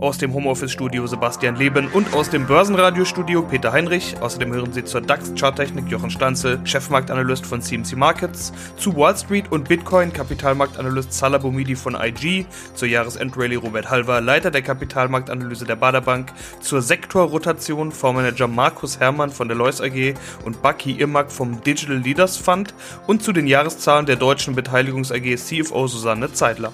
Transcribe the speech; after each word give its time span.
Aus 0.00 0.16
dem 0.16 0.32
Homeoffice-Studio 0.32 1.08
Sebastian 1.08 1.56
Leben 1.56 1.88
und 1.88 2.14
aus 2.14 2.30
dem 2.30 2.46
Börsenradio-Studio 2.46 3.42
Peter 3.42 3.72
Heinrich. 3.72 4.14
Außerdem 4.20 4.54
hören 4.54 4.72
Sie 4.72 4.84
zur 4.84 5.00
DAX-Charttechnik 5.00 5.88
Jochen 5.88 6.10
Stanzel, 6.10 6.60
Chefmarktanalyst 6.62 7.44
von 7.44 7.60
CMC 7.60 7.96
Markets, 7.96 8.52
zu 8.76 8.96
Wall 8.96 9.16
Street 9.16 9.50
und 9.50 9.68
Bitcoin 9.68 10.12
Kapitalmarktanalyst 10.12 11.12
Salah 11.12 11.38
Boumidi 11.38 11.74
von 11.74 11.96
IG, 12.00 12.46
zur 12.74 12.86
Jahresendrallye 12.86 13.56
Robert 13.56 13.90
Halver, 13.90 14.20
Leiter 14.20 14.52
der 14.52 14.62
Kapitalmarktanalyse 14.62 15.64
der 15.64 15.74
Baderbank, 15.74 16.32
zur 16.60 16.80
Sektorrotation 16.80 17.90
Fondsmanager 17.90 18.46
Markus 18.46 19.00
Herrmann 19.00 19.32
von 19.32 19.48
der 19.48 19.56
Lois 19.56 19.80
AG 19.80 20.14
und 20.44 20.62
Bucky 20.62 20.92
Irmak 20.92 21.32
vom 21.32 21.60
Digital 21.64 21.96
Leaders 21.96 22.36
Fund 22.36 22.72
und 23.08 23.24
zu 23.24 23.32
den 23.32 23.48
Jahreszahlen 23.48 24.06
der 24.06 24.14
deutschen 24.14 24.54
Beteiligungs 24.54 25.10
AG 25.10 25.36
CFO 25.36 25.88
Susanne 25.88 26.32
Zeidler. 26.32 26.72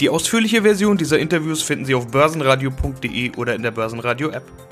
Die 0.00 0.10
ausführliche 0.10 0.60
Version 0.60 0.98
dieser 0.98 1.18
Interviews 1.18 1.62
finden 1.62 1.86
Sie 1.86 1.94
auf 1.94 2.08
börsenradio.de 2.08 3.36
oder 3.36 3.54
in 3.54 3.62
der 3.62 3.70
Börsenradio-App. 3.70 4.65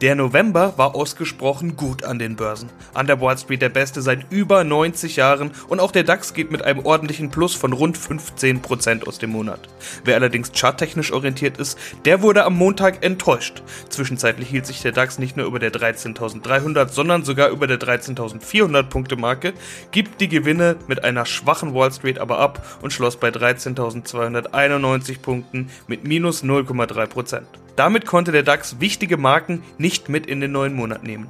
Der 0.00 0.14
November 0.14 0.74
war 0.76 0.94
ausgesprochen 0.94 1.76
gut 1.76 2.04
an 2.04 2.20
den 2.20 2.36
Börsen. 2.36 2.70
An 2.94 3.08
der 3.08 3.20
Wall 3.20 3.36
Street 3.36 3.62
der 3.62 3.68
beste 3.68 4.00
seit 4.00 4.30
über 4.30 4.62
90 4.62 5.16
Jahren 5.16 5.50
und 5.66 5.80
auch 5.80 5.90
der 5.90 6.04
DAX 6.04 6.34
geht 6.34 6.52
mit 6.52 6.62
einem 6.62 6.86
ordentlichen 6.86 7.30
Plus 7.30 7.56
von 7.56 7.72
rund 7.72 7.98
15% 7.98 9.08
aus 9.08 9.18
dem 9.18 9.30
Monat. 9.30 9.68
Wer 10.04 10.14
allerdings 10.14 10.52
charttechnisch 10.52 11.10
orientiert 11.10 11.58
ist, 11.58 11.76
der 12.04 12.22
wurde 12.22 12.44
am 12.44 12.56
Montag 12.56 13.04
enttäuscht. 13.04 13.64
Zwischenzeitlich 13.88 14.48
hielt 14.48 14.66
sich 14.66 14.82
der 14.82 14.92
DAX 14.92 15.18
nicht 15.18 15.36
nur 15.36 15.46
über 15.46 15.58
der 15.58 15.72
13.300, 15.72 16.90
sondern 16.90 17.24
sogar 17.24 17.48
über 17.48 17.66
der 17.66 17.80
13.400 17.80 18.84
Punkte 18.84 19.16
Marke, 19.16 19.52
gibt 19.90 20.20
die 20.20 20.28
Gewinne 20.28 20.76
mit 20.86 21.02
einer 21.02 21.26
schwachen 21.26 21.74
Wall 21.74 21.92
Street 21.92 22.20
aber 22.20 22.38
ab 22.38 22.78
und 22.82 22.92
schloss 22.92 23.16
bei 23.16 23.30
13.291 23.30 25.18
Punkten 25.18 25.70
mit 25.88 26.06
minus 26.06 26.44
0,3%. 26.44 27.42
Damit 27.78 28.06
konnte 28.06 28.32
der 28.32 28.42
DAX 28.42 28.80
wichtige 28.80 29.16
Marken 29.16 29.62
nicht 29.78 30.08
mit 30.08 30.26
in 30.26 30.40
den 30.40 30.50
neuen 30.50 30.74
Monat 30.74 31.04
nehmen. 31.04 31.28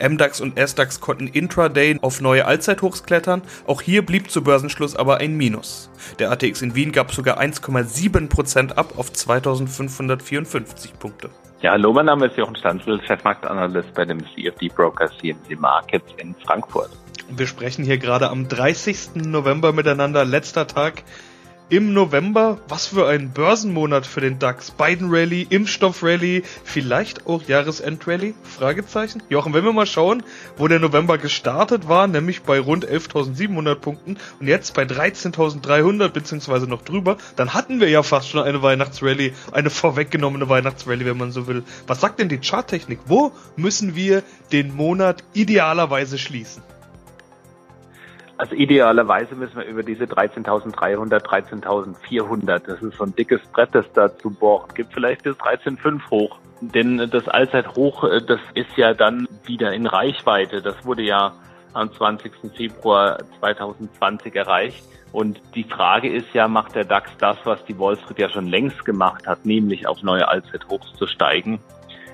MDAX 0.00 0.40
und 0.40 0.58
SDAX 0.58 1.02
konnten 1.02 1.26
intraday 1.26 1.98
auf 2.00 2.22
neue 2.22 2.46
Allzeithochs 2.46 3.02
klettern, 3.02 3.42
auch 3.66 3.82
hier 3.82 4.00
blieb 4.00 4.30
zu 4.30 4.42
Börsenschluss 4.42 4.96
aber 4.96 5.18
ein 5.18 5.36
Minus. 5.36 5.90
Der 6.18 6.30
ATX 6.30 6.62
in 6.62 6.74
Wien 6.74 6.92
gab 6.92 7.12
sogar 7.12 7.38
1,7% 7.38 8.72
ab 8.72 8.94
auf 8.96 9.12
2554 9.12 10.98
Punkte. 10.98 11.28
Ja, 11.60 11.72
hallo, 11.72 11.92
mein 11.92 12.06
Name 12.06 12.28
ist 12.28 12.38
Jochen 12.38 12.56
Stanzel, 12.56 12.98
Chefmarktanalyst 13.06 13.92
bei 13.92 14.06
dem 14.06 14.20
CFD 14.34 14.68
Broker 14.68 15.10
CMC 15.20 15.60
Markets 15.60 16.06
in 16.16 16.34
Frankfurt. 16.46 16.88
Wir 17.28 17.46
sprechen 17.46 17.84
hier 17.84 17.98
gerade 17.98 18.30
am 18.30 18.48
30. 18.48 19.16
November 19.26 19.74
miteinander, 19.74 20.24
letzter 20.24 20.66
Tag 20.66 21.02
im 21.68 21.92
November. 21.92 22.58
Was 22.68 22.86
für 22.86 23.08
ein 23.08 23.30
Börsenmonat 23.30 24.06
für 24.06 24.20
den 24.20 24.38
DAX. 24.38 24.70
Biden 24.70 25.08
Rally, 25.10 25.46
Impfstoff 25.48 26.02
Rally, 26.02 26.42
vielleicht 26.64 27.26
auch 27.26 27.42
Jahresend 27.42 28.06
Rally? 28.06 28.34
Fragezeichen. 28.42 29.22
Jochen, 29.28 29.54
wenn 29.54 29.64
wir 29.64 29.72
mal 29.72 29.86
schauen, 29.86 30.22
wo 30.56 30.68
der 30.68 30.78
November 30.78 31.18
gestartet 31.18 31.88
war, 31.88 32.06
nämlich 32.06 32.42
bei 32.42 32.60
rund 32.60 32.86
11.700 32.86 33.74
Punkten 33.76 34.16
und 34.40 34.48
jetzt 34.48 34.74
bei 34.74 34.82
13.300 34.82 36.08
beziehungsweise 36.08 36.66
noch 36.66 36.82
drüber, 36.82 37.16
dann 37.36 37.54
hatten 37.54 37.80
wir 37.80 37.88
ja 37.88 38.02
fast 38.02 38.28
schon 38.28 38.42
eine 38.42 38.62
Weihnachtsrally, 38.62 39.32
eine 39.52 39.70
vorweggenommene 39.70 40.48
Weihnachtsrally, 40.48 41.06
wenn 41.06 41.18
man 41.18 41.32
so 41.32 41.46
will. 41.46 41.64
Was 41.86 42.00
sagt 42.00 42.18
denn 42.18 42.28
die 42.28 42.38
Charttechnik? 42.38 42.98
Wo 43.06 43.32
müssen 43.56 43.94
wir 43.94 44.22
den 44.52 44.74
Monat 44.74 45.24
idealerweise 45.32 46.18
schließen? 46.18 46.62
Also 48.42 48.56
idealerweise 48.56 49.36
müssen 49.36 49.54
wir 49.54 49.66
über 49.66 49.84
diese 49.84 50.02
13.300, 50.02 51.22
13.400, 51.22 52.58
das 52.66 52.82
ist 52.82 52.96
so 52.96 53.04
ein 53.04 53.14
dickes 53.14 53.40
Brett, 53.52 53.68
das 53.72 53.84
da 53.92 54.18
zu 54.18 54.30
bohren 54.30 54.68
gibt, 54.74 54.92
vielleicht 54.92 55.22
bis 55.22 55.36
13.5 55.36 56.10
hoch. 56.10 56.40
Denn 56.60 57.08
das 57.08 57.28
Allzeithoch, 57.28 58.02
äh, 58.02 58.20
das 58.20 58.40
ist 58.54 58.76
ja 58.76 58.94
dann 58.94 59.28
wieder 59.44 59.72
in 59.72 59.86
Reichweite. 59.86 60.60
Das 60.60 60.84
wurde 60.84 61.02
ja 61.02 61.34
am 61.72 61.92
20. 61.92 62.32
Februar 62.56 63.18
2020 63.38 64.34
erreicht. 64.34 64.84
Und 65.12 65.40
die 65.54 65.62
Frage 65.62 66.12
ist 66.12 66.34
ja, 66.34 66.48
macht 66.48 66.74
der 66.74 66.84
DAX 66.84 67.12
das, 67.18 67.36
was 67.44 67.64
die 67.66 67.78
Wall 67.78 67.96
Street 67.96 68.18
ja 68.18 68.28
schon 68.28 68.48
längst 68.48 68.84
gemacht 68.84 69.24
hat, 69.28 69.46
nämlich 69.46 69.86
auf 69.86 70.02
neue 70.02 70.26
Allzeithochs 70.26 70.92
zu 70.94 71.06
steigen? 71.06 71.60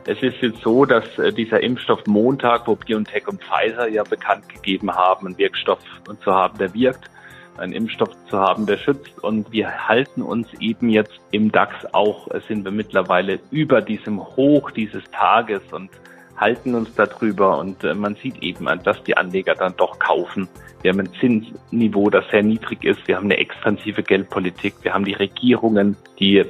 Es 0.09 0.23
ist 0.23 0.41
jetzt 0.41 0.63
so, 0.63 0.87
dass 0.87 1.19
äh, 1.19 1.35
dieser 1.35 1.63
Impfstoff 1.63 2.07
Montag, 2.07 2.67
wo 2.67 2.77
BioNTech 2.77 3.29
und 3.29 3.45
Pfizer 3.45 3.89
ja 3.89 4.05
bekannt 4.05 4.49
gegeben 4.49 4.91
haben, 4.91 5.27
einen 5.27 5.37
Wirkstoff 5.37 5.81
zu 6.25 6.35
haben, 6.35 6.57
der 6.57 6.73
wirkt, 6.73 7.11
einen 7.59 7.75
Impfstoff 7.75 8.09
zu 8.31 8.39
haben, 8.39 8.65
der 8.65 8.79
schützt. 8.79 9.23
Und 9.23 9.53
wir 9.53 9.87
halten 9.87 10.23
uns 10.23 10.49
eben 10.61 10.89
jetzt 10.89 11.21
im 11.31 11.53
DAX 11.53 11.75
auch, 11.93 12.27
sind 12.49 12.65
wir 12.65 12.73
mittlerweile 12.73 13.39
über 13.51 13.83
diesem 13.83 14.19
Hoch 14.19 14.71
dieses 14.71 15.05
Tages 15.11 15.61
und 15.73 15.91
halten 16.39 16.75
uns 16.75 16.95
darüber. 16.95 17.59
Und 17.59 17.85
äh, 17.85 17.93
man 17.93 18.15
sieht 18.15 18.43
eben, 18.43 18.67
dass 18.85 19.03
die 19.05 19.15
Anleger 19.15 19.57
dann 19.57 19.77
doch 19.77 19.99
kaufen. 19.99 20.49
Wir 20.81 20.93
haben 20.93 21.01
ein 21.01 21.13
Zinsniveau, 21.21 22.09
das 22.09 22.25
sehr 22.31 22.43
niedrig 22.43 22.83
ist. 22.83 23.07
Wir 23.07 23.17
haben 23.17 23.27
eine 23.27 23.37
expansive 23.37 24.03
Geldpolitik. 24.03 24.73
Wir 24.81 24.95
haben 24.95 25.05
die 25.05 25.13
Regierungen, 25.13 25.99
die 26.19 26.47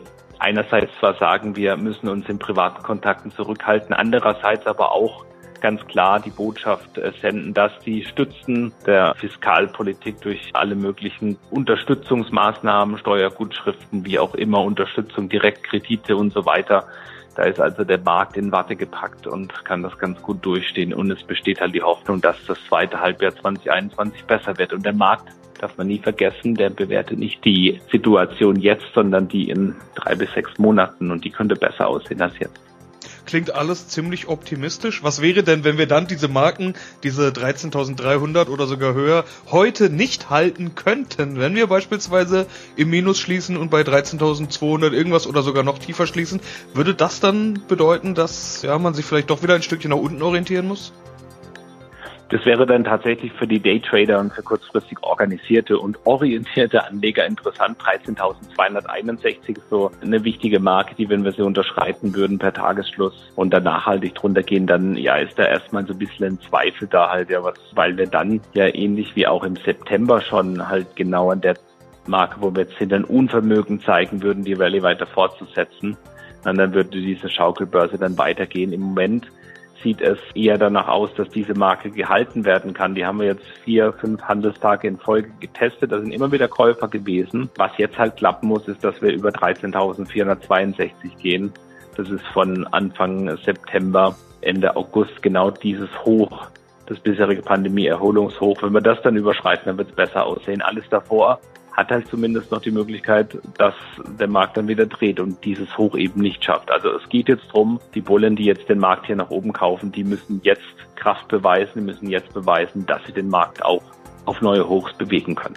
einerseits 0.49 0.91
zwar 0.99 1.15
sagen, 1.15 1.57
wir 1.57 1.77
müssen 1.77 2.09
uns 2.09 2.27
in 2.29 2.39
privaten 2.39 2.83
Kontakten 2.83 3.31
zurückhalten, 3.33 3.95
andererseits 3.95 4.67
aber 4.67 4.93
auch 4.93 5.27
ganz 5.61 5.85
klar 5.87 6.21
die 6.21 6.31
Botschaft 6.31 6.99
äh, 6.99 7.13
senden, 7.21 7.55
dass 7.55 7.73
die 7.85 8.05
Stützen 8.05 8.73
der 8.87 9.15
Fiskalpolitik 9.17 10.21
durch 10.21 10.51
alle 10.55 10.75
möglichen 10.75 11.39
Unterstützungsmaßnahmen, 11.51 12.99
Steuergutschriften, 12.99 14.05
wie 14.05 14.19
auch 14.19 14.35
immer, 14.35 14.63
Unterstützung, 14.63 15.29
Direktkredite 15.29 16.17
und 16.17 16.33
so 16.33 16.47
weiter, 16.47 16.87
da 17.39 17.45
ist 17.45 17.61
also 17.61 17.85
der 17.85 18.01
Markt 18.01 18.37
in 18.37 18.51
Watte 18.51 18.75
gepackt 18.75 19.29
und 19.29 19.65
kann 19.65 19.85
das 19.85 19.97
ganz 19.97 20.21
gut 20.23 20.45
durchstehen. 20.45 20.93
Und 20.93 21.09
es 21.13 21.23
besteht 21.23 21.61
halt 21.61 21.73
die 21.73 21.83
Hoffnung, 21.83 22.21
dass 22.21 22.37
das 22.47 22.59
zweite 22.69 23.01
Halbjahr 23.01 23.33
2021 23.33 24.25
besser 24.25 24.59
wird. 24.59 24.73
Und 24.73 24.85
der 24.85 24.93
Markt 24.93 25.29
darf 25.61 25.79
man 25.79 25.87
nie 25.87 26.01
vergessen, 26.01 26.57
der 26.57 26.71
bewertet 26.71 27.17
nicht 27.17 27.45
die 27.45 27.81
Situation 27.93 28.57
jetzt, 28.57 28.87
sondern 28.93 29.29
die 29.29 29.51
in 29.51 29.77
drei 29.95 30.17
bis 30.17 30.33
sechs 30.33 30.59
Monaten 30.59 31.13
und 31.13 31.25
die 31.25 31.31
könnte 31.31 31.55
besser 31.55 31.87
aussehen 31.87 32.21
als 32.21 32.37
jetzt. 32.41 32.61
Klingt 33.29 33.55
alles 33.55 33.89
ziemlich 33.89 34.27
optimistisch. 34.29 35.03
Was 35.03 35.21
wäre 35.21 35.43
denn, 35.43 35.63
wenn 35.63 35.77
wir 35.77 35.87
dann 35.87 36.07
diese 36.07 36.29
Marken, 36.29 36.73
diese 37.03 37.29
13.300 37.29 38.49
oder 38.49 38.67
sogar 38.67 38.95
höher, 38.95 39.27
heute 39.51 39.91
nicht 39.91 40.31
halten 40.31 40.75
könnten? 40.75 41.39
Wenn 41.39 41.55
wir 41.55 41.67
beispielsweise 41.67 42.47
im 42.77 42.89
Minus 42.89 43.19
schließen 43.21 43.59
und 43.59 43.71
bei 43.71 43.83
13.200 43.83 44.93
irgendwas 44.93 45.27
oder 45.27 45.43
sogar 45.43 45.63
noch 45.63 45.79
tiefer 45.79 46.07
schließen, 46.07 46.41
würde 46.73 46.95
das 46.95 47.21
dann 47.21 47.61
bedeuten, 47.69 48.15
dass 48.15 48.63
ja, 48.63 48.79
man 48.79 48.95
sich 48.95 49.05
vielleicht 49.05 49.29
doch 49.29 49.43
wieder 49.43 49.57
ein 49.57 49.63
Stückchen 49.63 49.91
nach 49.91 49.99
unten 49.99 50.23
orientieren 50.23 50.67
muss? 50.67 50.95
Das 52.31 52.45
wäre 52.45 52.67
dann 52.67 52.85
tatsächlich 52.85 53.33
für 53.33 53.47
die 53.47 53.59
Daytrader 53.59 54.21
und 54.21 54.35
für 54.35 54.43
kurzfristig 54.43 55.03
organisierte 55.03 55.79
und 55.79 55.99
orientierte 56.05 56.85
Anleger 56.85 57.25
interessant. 57.25 57.79
13.261 57.81 59.57
ist 59.57 59.71
so 59.71 59.91
eine 60.03 60.23
wichtige 60.25 60.61
Marke, 60.61 60.95
die, 60.95 61.09
wenn 61.09 61.25
wir 61.25 61.33
sie 61.33 61.41
unterschreiten 61.41 62.15
würden 62.15 62.39
per 62.39 62.53
Tagesschluss 62.53 63.33
und 63.35 63.55
dann 63.55 63.63
nachhaltig 63.63 64.15
drunter 64.15 64.43
gehen, 64.43 64.67
dann 64.67 64.95
ja 64.97 65.17
ist 65.17 65.39
da 65.39 65.45
erstmal 65.45 65.87
so 65.87 65.95
ein 65.95 65.99
bisschen 65.99 66.27
ein 66.27 66.41
Zweifel 66.41 66.87
da 66.87 67.09
halt, 67.09 67.31
ja, 67.31 67.43
was, 67.43 67.55
weil 67.73 67.97
wir 67.97 68.07
dann 68.07 68.43
ja 68.53 68.67
ähnlich 68.67 69.17
wie 69.17 69.27
auch 69.27 69.43
im 69.43 69.57
September 69.57 70.21
schon 70.21 70.69
halt 70.69 70.97
genau 70.97 71.31
an 71.31 71.41
der 71.41 71.55
Marke, 72.07 72.37
wo 72.41 72.55
wir 72.55 72.65
jetzt 72.65 72.77
hinter 72.77 72.97
ein 72.97 73.05
Unvermögen 73.05 73.81
zeigen 73.81 74.23
würden, 74.23 74.45
die 74.45 74.53
Rallye 74.53 74.83
weiter 74.83 75.07
fortzusetzen. 75.07 75.97
Und 76.45 76.59
dann 76.59 76.75
würde 76.75 76.91
diese 76.91 77.29
Schaukelbörse 77.29 77.99
dann 77.99 78.19
weitergehen. 78.19 78.73
Im 78.73 78.81
Moment 78.81 79.27
sieht 79.83 80.01
es 80.01 80.19
eher 80.35 80.59
danach 80.59 80.89
aus, 80.89 81.15
dass 81.15 81.29
diese 81.29 81.55
Marke 81.55 81.91
gehalten 81.91 82.45
werden 82.45 82.75
kann. 82.75 82.95
Die 82.95 83.05
haben 83.05 83.21
wir 83.21 83.27
jetzt 83.27 83.47
vier, 83.65 83.93
fünf 83.93 84.23
Handelstage 84.23 84.89
in 84.89 84.99
Folge 84.99 85.31
getestet. 85.41 85.93
Da 85.93 86.01
sind 86.01 86.13
immer 86.13 86.33
wieder 86.33 86.49
Käufer 86.49 86.89
gewesen. 86.89 87.51
Was 87.57 87.73
jetzt 87.79 87.99
halt 87.99 88.17
klappen 88.17 88.49
muss, 88.49 88.67
ist, 88.69 88.83
dass 88.83 89.01
wir 89.01 89.13
über 89.13 89.31
13.462 89.31 90.91
gehen. 91.21 91.53
Das 91.97 92.11
ist 92.11 92.25
von 92.29 92.67
Anfang 92.69 93.37
September, 93.39 94.17
Ende 94.41 94.77
August 94.77 95.21
genau 95.23 95.51
dieses 95.51 95.91
Hoch, 96.05 96.47
das 96.87 96.99
bisherige 97.01 97.43
Pandemie-Erholungshoch. 97.43 98.63
Wenn 98.63 98.73
wir 98.73 98.81
das 98.81 99.03
dann 99.03 99.17
überschreiten, 99.17 99.65
dann 99.67 99.79
wird 99.79 99.91
es 99.91 99.95
besser 99.97 100.25
aussehen. 100.25 100.63
Alles 100.63 100.85
davor 100.91 101.41
hat 101.79 101.93
halt 101.93 102.09
zumindest 102.09 102.51
noch 102.51 102.61
die 102.61 102.73
Möglichkeit, 102.73 103.39
dass 103.57 103.75
der 104.19 104.27
Markt 104.27 104.57
dann 104.57 104.67
wieder 104.67 104.87
dreht 104.87 105.21
und 105.21 105.45
dieses 105.45 105.79
Hoch 105.79 105.97
eben 105.97 106.21
nicht 106.21 106.45
schafft. 106.45 106.73
Also 106.73 106.91
es 106.91 107.09
geht 107.09 107.29
jetzt 107.29 107.47
darum, 107.53 107.79
die 107.95 108.01
Bullen, 108.01 108.35
die 108.35 108.47
jetzt 108.47 108.69
den 108.69 108.81
Markt 108.81 109.07
hier 109.07 109.15
nach 109.15 109.31
oben 109.31 109.53
kaufen, 109.53 109.93
die 109.93 110.03
müssen 110.03 110.41
jetzt 110.43 110.75
Kraft 110.97 111.29
beweisen, 111.29 111.71
die 111.77 111.81
müssen 111.83 112.11
jetzt 112.11 112.35
beweisen, 112.35 112.85
dass 112.87 113.01
sie 113.07 113.13
den 113.13 113.29
Markt 113.29 113.65
auch 113.65 113.83
auf 114.25 114.41
neue 114.41 114.69
Hochs 114.69 114.93
bewegen 114.95 115.37
können. 115.37 115.55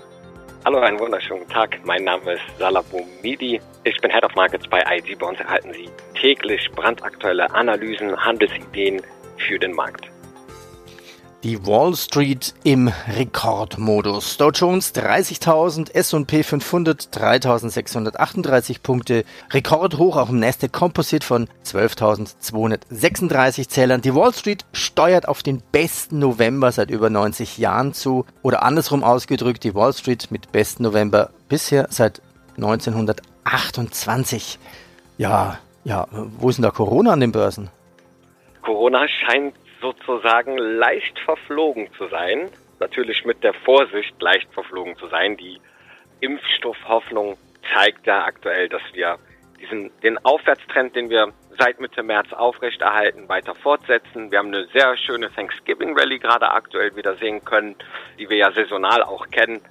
Hallo, 0.63 0.77
einen 0.77 0.99
wunderschönen 0.99 1.47
Tag. 1.49 1.79
Mein 1.85 2.03
Name 2.03 2.33
ist 2.33 2.43
Salah 2.59 2.83
Boumidi. 2.83 3.59
Ich 3.83 3.97
bin 3.99 4.11
Head 4.11 4.23
of 4.23 4.35
Markets 4.35 4.67
bei 4.67 4.79
IG. 4.95 5.15
Bei 5.15 5.27
uns 5.27 5.39
erhalten 5.39 5.73
Sie 5.73 5.89
täglich 6.13 6.69
brandaktuelle 6.75 7.51
Analysen, 7.51 8.15
Handelsideen 8.15 9.01
für 9.37 9.57
den 9.57 9.73
Markt. 9.73 10.05
Die 11.43 11.65
Wall 11.65 11.95
Street 11.95 12.53
im 12.63 12.91
Rekordmodus. 13.07 14.37
Dow 14.37 14.51
Jones 14.51 14.93
30.000, 14.93 15.91
S&P 15.91 16.43
500 16.43 17.09
3.638 17.11 18.83
Punkte. 18.83 19.25
Rekordhoch 19.49 20.17
auch 20.17 20.29
im 20.29 20.37
Nasdaq 20.37 20.71
Composite 20.71 21.25
von 21.25 21.47
12.236 21.65 23.69
Zählern. 23.69 24.01
Die 24.01 24.13
Wall 24.13 24.35
Street 24.35 24.65
steuert 24.71 25.27
auf 25.27 25.41
den 25.41 25.63
besten 25.71 26.19
November 26.19 26.71
seit 26.71 26.91
über 26.91 27.09
90 27.09 27.57
Jahren 27.57 27.95
zu. 27.95 28.27
Oder 28.43 28.61
andersrum 28.61 29.03
ausgedrückt, 29.03 29.63
die 29.63 29.73
Wall 29.73 29.93
Street 29.93 30.29
mit 30.29 30.51
besten 30.51 30.83
November 30.83 31.31
bisher 31.49 31.87
seit 31.89 32.21
1928. 32.57 34.59
Ja, 35.17 35.57
ja, 35.85 36.05
wo 36.11 36.49
ist 36.49 36.57
denn 36.57 36.63
da 36.63 36.69
Corona 36.69 37.13
an 37.13 37.19
den 37.19 37.31
Börsen? 37.31 37.71
Corona 38.61 39.07
scheint 39.07 39.55
sozusagen 39.81 40.57
leicht 40.57 41.19
verflogen 41.19 41.89
zu 41.97 42.07
sein. 42.07 42.49
Natürlich 42.79 43.25
mit 43.25 43.43
der 43.43 43.53
Vorsicht 43.53 44.19
leicht 44.21 44.51
verflogen 44.53 44.95
zu 44.97 45.07
sein. 45.07 45.37
Die 45.37 45.59
Impfstoffhoffnung 46.19 47.37
zeigt 47.73 48.07
ja 48.07 48.23
aktuell, 48.25 48.69
dass 48.69 48.81
wir 48.93 49.17
diesen, 49.59 49.91
den 50.01 50.17
Aufwärtstrend, 50.25 50.95
den 50.95 51.09
wir 51.09 51.33
seit 51.59 51.79
Mitte 51.79 52.03
März 52.03 52.33
aufrechterhalten, 52.33 53.29
weiter 53.29 53.55
fortsetzen. 53.55 54.31
Wir 54.31 54.39
haben 54.39 54.47
eine 54.47 54.67
sehr 54.73 54.97
schöne 54.97 55.31
Thanksgiving 55.33 55.97
Rally 55.97 56.19
gerade 56.19 56.49
aktuell 56.49 56.95
wieder 56.95 57.15
sehen 57.17 57.43
können, 57.45 57.75
die 58.17 58.29
wir 58.29 58.37
ja 58.37 58.51
saisonal 58.51 59.03
auch 59.03 59.27
kennen. 59.29 59.61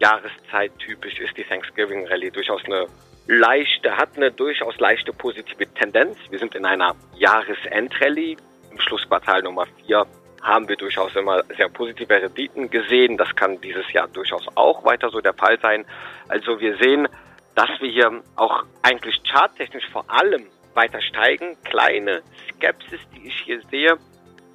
Jahreszeit 0.00 0.72
typisch 0.78 1.18
ist 1.20 1.36
die 1.36 1.44
Thanksgiving 1.44 2.06
Rally 2.06 2.30
durchaus 2.30 2.64
eine 2.64 2.86
leichte, 3.26 3.96
hat 3.96 4.16
eine 4.16 4.30
durchaus 4.30 4.78
leichte 4.78 5.12
positive 5.12 5.66
Tendenz. 5.74 6.16
Wir 6.30 6.38
sind 6.38 6.54
in 6.54 6.64
einer 6.64 6.94
Jahresendrallye 7.16 8.36
im 8.74 8.80
Schlussquartal 8.80 9.42
Nummer 9.42 9.66
4 9.86 10.04
haben 10.42 10.68
wir 10.68 10.76
durchaus 10.76 11.14
immer 11.16 11.42
sehr 11.56 11.68
positive 11.68 12.12
Renditen 12.12 12.68
gesehen. 12.68 13.16
Das 13.16 13.34
kann 13.34 13.60
dieses 13.60 13.90
Jahr 13.92 14.08
durchaus 14.08 14.46
auch 14.56 14.84
weiter 14.84 15.08
so 15.10 15.20
der 15.20 15.32
Fall 15.32 15.58
sein. 15.60 15.86
Also 16.28 16.60
wir 16.60 16.76
sehen, 16.76 17.08
dass 17.54 17.70
wir 17.80 17.90
hier 17.90 18.22
auch 18.36 18.64
eigentlich 18.82 19.20
charttechnisch 19.24 19.88
vor 19.90 20.04
allem 20.08 20.46
weiter 20.74 21.00
steigen. 21.00 21.56
Kleine 21.64 22.22
Skepsis, 22.50 23.00
die 23.14 23.28
ich 23.28 23.36
hier 23.44 23.62
sehe. 23.70 23.96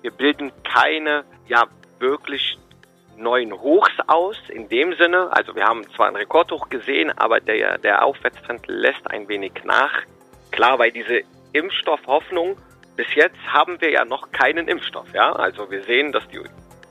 Wir 0.01 0.12
bilden 0.12 0.51
keine, 0.63 1.24
ja, 1.48 1.63
wirklich 1.98 2.57
neuen 3.18 3.51
Hochs 3.54 3.92
aus 4.07 4.38
in 4.50 4.69
dem 4.69 4.94
Sinne. 4.94 5.30
Also 5.31 5.56
wir 5.56 5.65
haben 5.65 5.83
zwar 5.95 6.07
einen 6.07 6.18
Rekordhoch 6.18 6.69
gesehen, 6.69 7.12
aber 7.18 7.39
der, 7.39 7.80
der 7.80 8.06
Aufwärtstrend 8.06 8.68
lässt 8.68 9.10
ein 9.10 9.27
wenig 9.27 9.54
nach. 9.63 10.04
Klar, 10.51 10.77
weil 10.77 10.92
diese 10.92 11.22
Impfstoffhoffnung 11.54 12.57
bis 13.00 13.16
jetzt 13.16 13.40
haben 13.48 13.80
wir 13.80 13.92
ja 13.92 14.04
noch 14.04 14.30
keinen 14.34 14.68
Impfstoff. 14.68 15.07
Ja? 15.13 15.31
Also 15.31 15.72
wir 15.72 15.84
sehen, 15.84 16.12
dass 16.12 16.28
die 16.28 16.42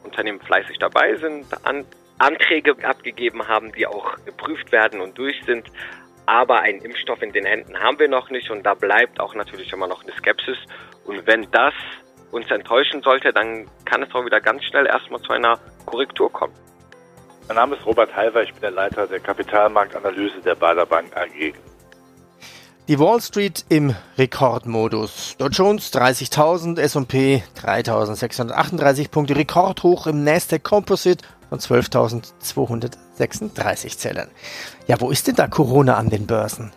Unternehmen 0.02 0.40
fleißig 0.40 0.78
dabei 0.78 1.16
sind, 1.16 1.44
an 1.66 1.84
Anträge 2.16 2.74
abgegeben 2.82 3.46
haben, 3.46 3.72
die 3.72 3.86
auch 3.86 4.16
geprüft 4.24 4.72
werden 4.72 5.02
und 5.02 5.18
durch 5.18 5.38
sind. 5.44 5.70
Aber 6.24 6.60
einen 6.60 6.80
Impfstoff 6.80 7.20
in 7.20 7.32
den 7.32 7.44
Händen 7.44 7.78
haben 7.78 7.98
wir 7.98 8.08
noch 8.08 8.30
nicht 8.30 8.50
und 8.50 8.62
da 8.64 8.72
bleibt 8.72 9.20
auch 9.20 9.34
natürlich 9.34 9.70
immer 9.70 9.86
noch 9.86 10.02
eine 10.02 10.12
Skepsis. 10.12 10.56
Und 11.04 11.26
wenn 11.26 11.46
das 11.50 11.74
uns 12.30 12.50
enttäuschen 12.50 13.02
sollte, 13.02 13.34
dann 13.34 13.68
kann 13.84 14.02
es 14.02 14.14
auch 14.14 14.24
wieder 14.24 14.40
ganz 14.40 14.64
schnell 14.64 14.86
erstmal 14.86 15.20
zu 15.20 15.34
einer 15.34 15.58
Korrektur 15.84 16.32
kommen. 16.32 16.54
Mein 17.48 17.56
Name 17.56 17.76
ist 17.76 17.84
Robert 17.84 18.16
Halver, 18.16 18.42
ich 18.44 18.52
bin 18.52 18.62
der 18.62 18.70
Leiter 18.70 19.06
der 19.06 19.20
Kapitalmarktanalyse 19.20 20.40
der 20.40 20.54
Bader 20.54 20.86
Bank 20.86 21.14
AG. 21.14 21.52
Die 22.88 22.98
Wall 22.98 23.20
Street 23.20 23.64
im 23.68 23.94
Rekordmodus. 24.16 25.36
Dow 25.36 25.48
Jones 25.48 25.92
30.000, 25.92 26.80
S&P 26.80 27.42
3.638 27.62 29.10
Punkte, 29.10 29.36
Rekordhoch 29.36 30.06
im 30.06 30.24
Nasdaq 30.24 30.64
Composite 30.64 31.22
von 31.50 31.58
12.236 31.58 33.98
Zählern. 33.98 34.30
Ja, 34.86 34.98
wo 35.02 35.10
ist 35.10 35.26
denn 35.26 35.34
da 35.34 35.48
Corona 35.48 35.98
an 35.98 36.08
den 36.08 36.26
Börsen? 36.26 36.72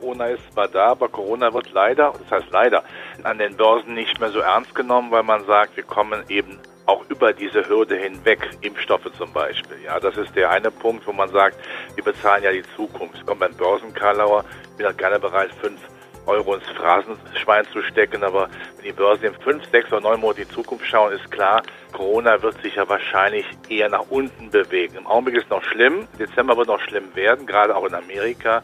Corona 0.00 0.28
ist 0.28 0.50
zwar 0.54 0.68
da, 0.68 0.92
aber 0.92 1.10
Corona 1.10 1.52
wird 1.52 1.70
leider, 1.74 2.14
das 2.18 2.40
heißt 2.40 2.50
leider, 2.50 2.82
an 3.22 3.36
den 3.36 3.58
Börsen 3.58 3.92
nicht 3.92 4.18
mehr 4.18 4.30
so 4.30 4.38
ernst 4.38 4.74
genommen, 4.74 5.10
weil 5.10 5.24
man 5.24 5.44
sagt, 5.44 5.76
wir 5.76 5.84
kommen 5.84 6.24
eben 6.30 6.58
auch 6.90 7.04
über 7.08 7.32
diese 7.32 7.68
Hürde 7.68 7.96
hinweg, 7.96 8.40
Impfstoffe 8.62 9.10
zum 9.16 9.32
Beispiel. 9.32 9.78
Ja, 9.84 10.00
das 10.00 10.16
ist 10.16 10.34
der 10.34 10.50
eine 10.50 10.70
Punkt, 10.72 11.06
wo 11.06 11.12
man 11.12 11.30
sagt, 11.30 11.56
wir 11.94 12.02
bezahlen 12.02 12.42
ja 12.42 12.50
die 12.50 12.64
Zukunft. 12.74 13.24
Kommt 13.26 13.40
beim 13.40 13.54
Börsenkarlauer, 13.54 14.44
bin 14.76 14.86
auch 14.86 14.96
gerne 14.96 15.20
bereit, 15.20 15.50
fünf 15.60 15.80
Euro 16.26 16.54
ins 16.54 16.68
Phrasenschwein 16.76 17.64
zu 17.72 17.80
stecken, 17.82 18.22
aber 18.24 18.48
wenn 18.76 18.84
die 18.84 18.92
Börsen 18.92 19.26
in 19.26 19.34
fünf, 19.34 19.64
sechs 19.70 19.90
oder 19.92 20.00
neun 20.00 20.20
Monate 20.20 20.42
in 20.42 20.48
die 20.48 20.54
Zukunft 20.54 20.84
schauen, 20.86 21.12
ist 21.12 21.30
klar, 21.30 21.62
Corona 21.92 22.42
wird 22.42 22.60
sich 22.62 22.74
ja 22.74 22.88
wahrscheinlich 22.88 23.46
eher 23.68 23.88
nach 23.88 24.04
unten 24.10 24.50
bewegen. 24.50 24.96
Im 24.96 25.06
Augenblick 25.06 25.36
ist 25.36 25.44
es 25.44 25.50
noch 25.50 25.62
schlimm, 25.62 26.08
Dezember 26.18 26.56
wird 26.56 26.66
noch 26.66 26.80
schlimm 26.80 27.14
werden, 27.14 27.46
gerade 27.46 27.74
auch 27.76 27.86
in 27.86 27.94
Amerika. 27.94 28.62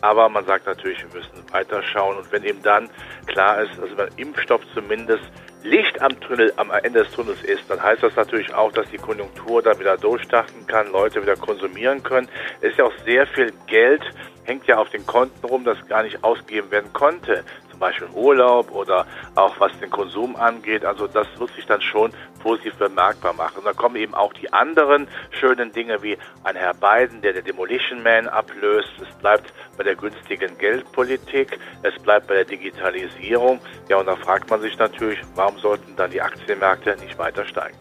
Aber 0.00 0.28
man 0.28 0.44
sagt 0.44 0.66
natürlich, 0.66 0.98
wir 0.98 1.20
müssen 1.20 1.52
weiterschauen. 1.52 2.18
Und 2.18 2.30
wenn 2.30 2.44
eben 2.44 2.62
dann 2.62 2.90
klar 3.26 3.62
ist, 3.62 3.80
also 3.80 3.96
beim 3.96 4.08
Impfstoff 4.16 4.60
zumindest 4.74 5.24
Licht 5.64 6.02
am 6.02 6.20
Tunnel, 6.20 6.52
am 6.56 6.70
Ende 6.70 7.04
des 7.04 7.12
Tunnels 7.12 7.42
ist, 7.42 7.62
dann 7.70 7.82
heißt 7.82 8.02
das 8.02 8.14
natürlich 8.16 8.52
auch, 8.52 8.70
dass 8.70 8.86
die 8.90 8.98
Konjunktur 8.98 9.62
da 9.62 9.78
wieder 9.80 9.96
durchstarten 9.96 10.66
kann, 10.66 10.92
Leute 10.92 11.22
wieder 11.22 11.36
konsumieren 11.36 12.02
können. 12.02 12.28
Es 12.60 12.72
ist 12.72 12.78
ja 12.78 12.84
auch 12.84 12.92
sehr 13.06 13.26
viel 13.28 13.50
Geld, 13.66 14.02
hängt 14.44 14.66
ja 14.66 14.76
auf 14.76 14.90
den 14.90 15.06
Konten 15.06 15.42
rum, 15.46 15.64
das 15.64 15.78
gar 15.88 16.02
nicht 16.02 16.22
ausgegeben 16.22 16.70
werden 16.70 16.92
konnte. 16.92 17.44
Zum 17.70 17.80
Beispiel 17.80 18.08
Urlaub 18.12 18.72
oder 18.72 19.06
auch 19.36 19.58
was 19.58 19.72
den 19.80 19.88
Konsum 19.88 20.36
angeht. 20.36 20.84
Also 20.84 21.06
das 21.06 21.26
wird 21.38 21.50
sich 21.54 21.64
dann 21.64 21.80
schon 21.80 22.12
positiv 22.44 22.74
bemerkbar 22.76 23.32
machen. 23.32 23.58
Und 23.58 23.64
da 23.64 23.72
kommen 23.72 23.96
eben 23.96 24.14
auch 24.14 24.32
die 24.34 24.52
anderen 24.52 25.08
schönen 25.30 25.72
Dinge 25.72 26.02
wie 26.02 26.16
ein 26.44 26.54
Herr 26.54 26.74
Biden, 26.74 27.22
der 27.22 27.32
der 27.32 27.42
Demolition 27.42 28.02
Man 28.02 28.28
ablöst. 28.28 28.90
Es 29.00 29.12
bleibt 29.16 29.52
bei 29.76 29.82
der 29.82 29.96
günstigen 29.96 30.56
Geldpolitik. 30.58 31.58
Es 31.82 32.00
bleibt 32.02 32.28
bei 32.28 32.34
der 32.34 32.44
Digitalisierung. 32.44 33.58
Ja, 33.88 33.96
und 33.96 34.06
da 34.06 34.14
fragt 34.16 34.48
man 34.50 34.60
sich 34.60 34.78
natürlich, 34.78 35.18
warum 35.34 35.58
sollten 35.58 35.96
dann 35.96 36.10
die 36.10 36.20
Aktienmärkte 36.20 36.96
nicht 37.00 37.18
weiter 37.18 37.44
steigen? 37.46 37.76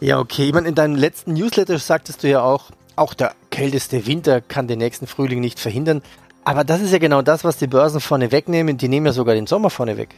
Ja, 0.00 0.20
okay. 0.20 0.46
Ich 0.46 0.54
meine, 0.54 0.68
in 0.68 0.74
deinem 0.74 0.94
letzten 0.94 1.32
Newsletter 1.32 1.78
sagtest 1.78 2.22
du 2.22 2.28
ja 2.28 2.42
auch, 2.42 2.70
auch 2.94 3.12
der 3.12 3.34
kälteste 3.50 4.06
Winter 4.06 4.40
kann 4.40 4.68
den 4.68 4.78
nächsten 4.78 5.06
Frühling 5.06 5.40
nicht 5.40 5.58
verhindern. 5.58 6.02
Aber 6.44 6.62
das 6.62 6.80
ist 6.80 6.92
ja 6.92 6.98
genau 6.98 7.22
das, 7.22 7.42
was 7.42 7.56
die 7.56 7.66
Börsen 7.66 8.00
vorne 8.00 8.30
wegnehmen. 8.30 8.78
Die 8.78 8.88
nehmen 8.88 9.06
ja 9.06 9.12
sogar 9.12 9.34
den 9.34 9.48
Sommer 9.48 9.68
vorne 9.68 9.96
weg. 9.96 10.14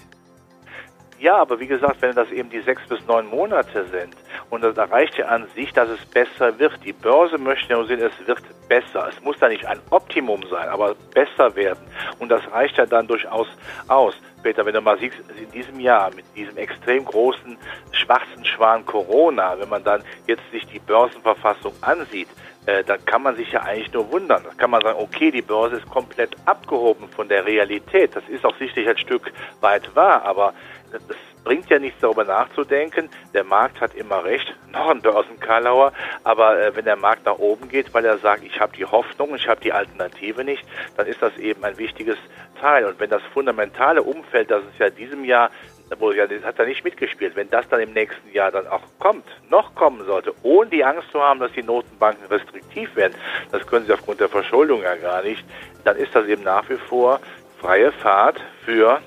Ja, 1.21 1.37
aber 1.37 1.59
wie 1.59 1.67
gesagt, 1.67 2.01
wenn 2.01 2.15
das 2.15 2.31
eben 2.31 2.49
die 2.49 2.61
sechs 2.61 2.87
bis 2.89 3.05
neun 3.07 3.27
Monate 3.27 3.85
sind 3.87 4.15
und 4.51 4.63
das 4.63 4.77
erreicht 4.77 5.19
ja 5.19 5.27
an 5.27 5.49
sich, 5.55 5.73
dass 5.73 5.89
es 5.89 6.05
besser 6.07 6.57
wird. 6.61 6.73
Die 6.85 6.93
Börse 6.93 7.39
möchte 7.39 7.73
ja 7.73 7.85
sehen, 7.85 8.01
es 8.01 8.27
wird 8.27 8.41
besser. 8.69 9.09
Es 9.09 9.21
muss 9.23 9.37
da 9.39 9.49
nicht 9.49 9.67
ein 9.67 9.81
Optimum 9.91 10.45
sein, 10.49 10.69
aber 10.69 10.95
besser 11.13 11.55
werden. 11.57 11.85
Und 12.21 12.29
das 12.29 12.43
reicht 12.53 12.77
ja 12.77 12.87
dann 12.87 13.09
durchaus 13.09 13.49
aus. 13.89 14.15
Peter, 14.45 14.65
wenn 14.65 14.75
du 14.75 14.81
mal 14.81 14.97
siehst, 14.99 15.17
in 15.37 15.51
diesem 15.51 15.81
Jahr 15.81 16.15
mit 16.15 16.25
diesem 16.37 16.57
extrem 16.57 17.05
großen 17.05 17.59
schwarzen 17.91 18.45
Schwan 18.45 18.87
Corona, 18.87 19.59
wenn 19.59 19.69
man 19.69 19.83
dann 19.83 20.05
jetzt 20.29 20.49
sich 20.53 20.65
die 20.67 20.79
Börsenverfassung 20.79 21.73
ansieht, 21.81 22.29
äh, 22.69 22.85
dann 22.85 23.03
kann 23.07 23.23
man 23.23 23.35
sich 23.35 23.51
ja 23.51 23.63
eigentlich 23.63 23.93
nur 23.95 24.13
wundern. 24.13 24.43
Da 24.45 24.51
kann 24.59 24.71
man 24.71 24.83
sagen, 24.83 24.99
okay, 25.01 25.31
die 25.31 25.41
Börse 25.41 25.77
ist 25.77 25.89
komplett 25.89 26.37
abgehoben 26.45 27.09
von 27.09 27.27
der 27.27 27.47
Realität. 27.47 28.15
Das 28.15 28.29
ist 28.29 28.45
auch 28.45 28.55
sicherlich 28.59 28.87
ein 28.87 28.99
Stück 28.99 29.33
weit 29.63 29.97
wahr, 29.97 30.23
aber 30.25 30.53
das 30.93 31.17
bringt 31.45 31.71
ja 31.71 31.79
nichts 31.79 31.99
darüber 32.01 32.25
nachzudenken. 32.25 33.09
Der 33.33 33.45
Markt 33.45 33.81
hat 33.81 33.95
immer 33.95 34.23
recht, 34.23 34.55
noch 34.71 34.91
ein 34.91 35.01
Börsenkarlauer, 35.01 35.95
aber 36.25 36.61
äh, 36.61 36.77
wenn 36.77 36.85
der 36.85 36.97
Markt 36.97 37.25
nach 37.25 37.39
oben 37.39 37.71
geht, 37.71 37.95
weil 37.95 38.05
er 38.05 38.19
sagt, 38.19 38.45
ich 38.45 38.61
habe 38.61 38.77
die 38.77 38.85
Hoffnung, 38.85 39.35
ich 39.35 39.49
habe 39.49 39.63
die 39.63 39.73
Alternative 39.73 40.45
nicht, 40.45 40.63
dann 40.99 41.07
ist 41.07 41.23
das 41.23 41.35
eben 41.39 41.65
ein 41.65 41.79
wichtiges 41.79 42.19
Teil. 42.61 42.85
Und 42.85 43.01
wenn 43.01 43.09
das 43.09 43.23
fundamentale 43.33 44.03
Umfeld, 44.03 44.51
das 44.51 44.63
es 44.75 44.79
ja 44.79 44.91
diesem 44.91 45.25
Jahr 45.25 45.51
wo 45.99 46.13
ja, 46.13 46.27
das 46.27 46.45
hat 46.45 46.59
er 46.59 46.67
nicht 46.67 46.85
mitgespielt. 46.85 47.37
Wenn 47.37 47.51
das 47.51 47.69
dann 47.69 47.81
im 47.81 47.93
nächsten 47.93 48.31
Jahr 48.33 48.51
dann 48.51 48.67
auch 48.67 48.83
kommt, 48.99 49.25
noch 49.51 49.75
kommen 49.75 50.05
sollte, 50.05 50.33
ohne 50.43 50.71
die 50.71 50.85
Angst 50.85 51.11
zu 51.11 51.21
haben, 51.21 51.41
dass 51.41 51.53
die 51.53 51.63
Notenbanken 51.63 52.27
restriktiv 52.27 52.95
werden, 52.97 53.15
das 53.51 53.67
können 53.67 53.87
sie 53.87 53.93
aufgrund 53.93 54.21
der 54.21 54.29
Verschuldung 54.29 54.83
ja 54.83 54.97
gar 54.97 55.23
nicht, 55.23 55.45
dann 55.85 55.97
ist 55.97 56.15
das 56.15 56.27
eben 56.27 56.43
nach 56.43 56.69
wie 56.69 56.77
vor 56.77 57.21
freie 57.61 57.93
Fahrt 57.93 58.41
für 58.65 59.01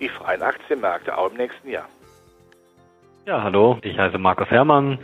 die 0.00 0.08
freien 0.08 0.42
Aktienmärkte 0.42 1.16
auch 1.16 1.30
im 1.30 1.36
nächsten 1.36 1.68
Jahr. 1.70 1.88
Ja, 3.26 3.42
hallo, 3.42 3.78
ich 3.82 3.98
heiße 3.98 4.16
Markus 4.18 4.48
Herrmann, 4.48 4.98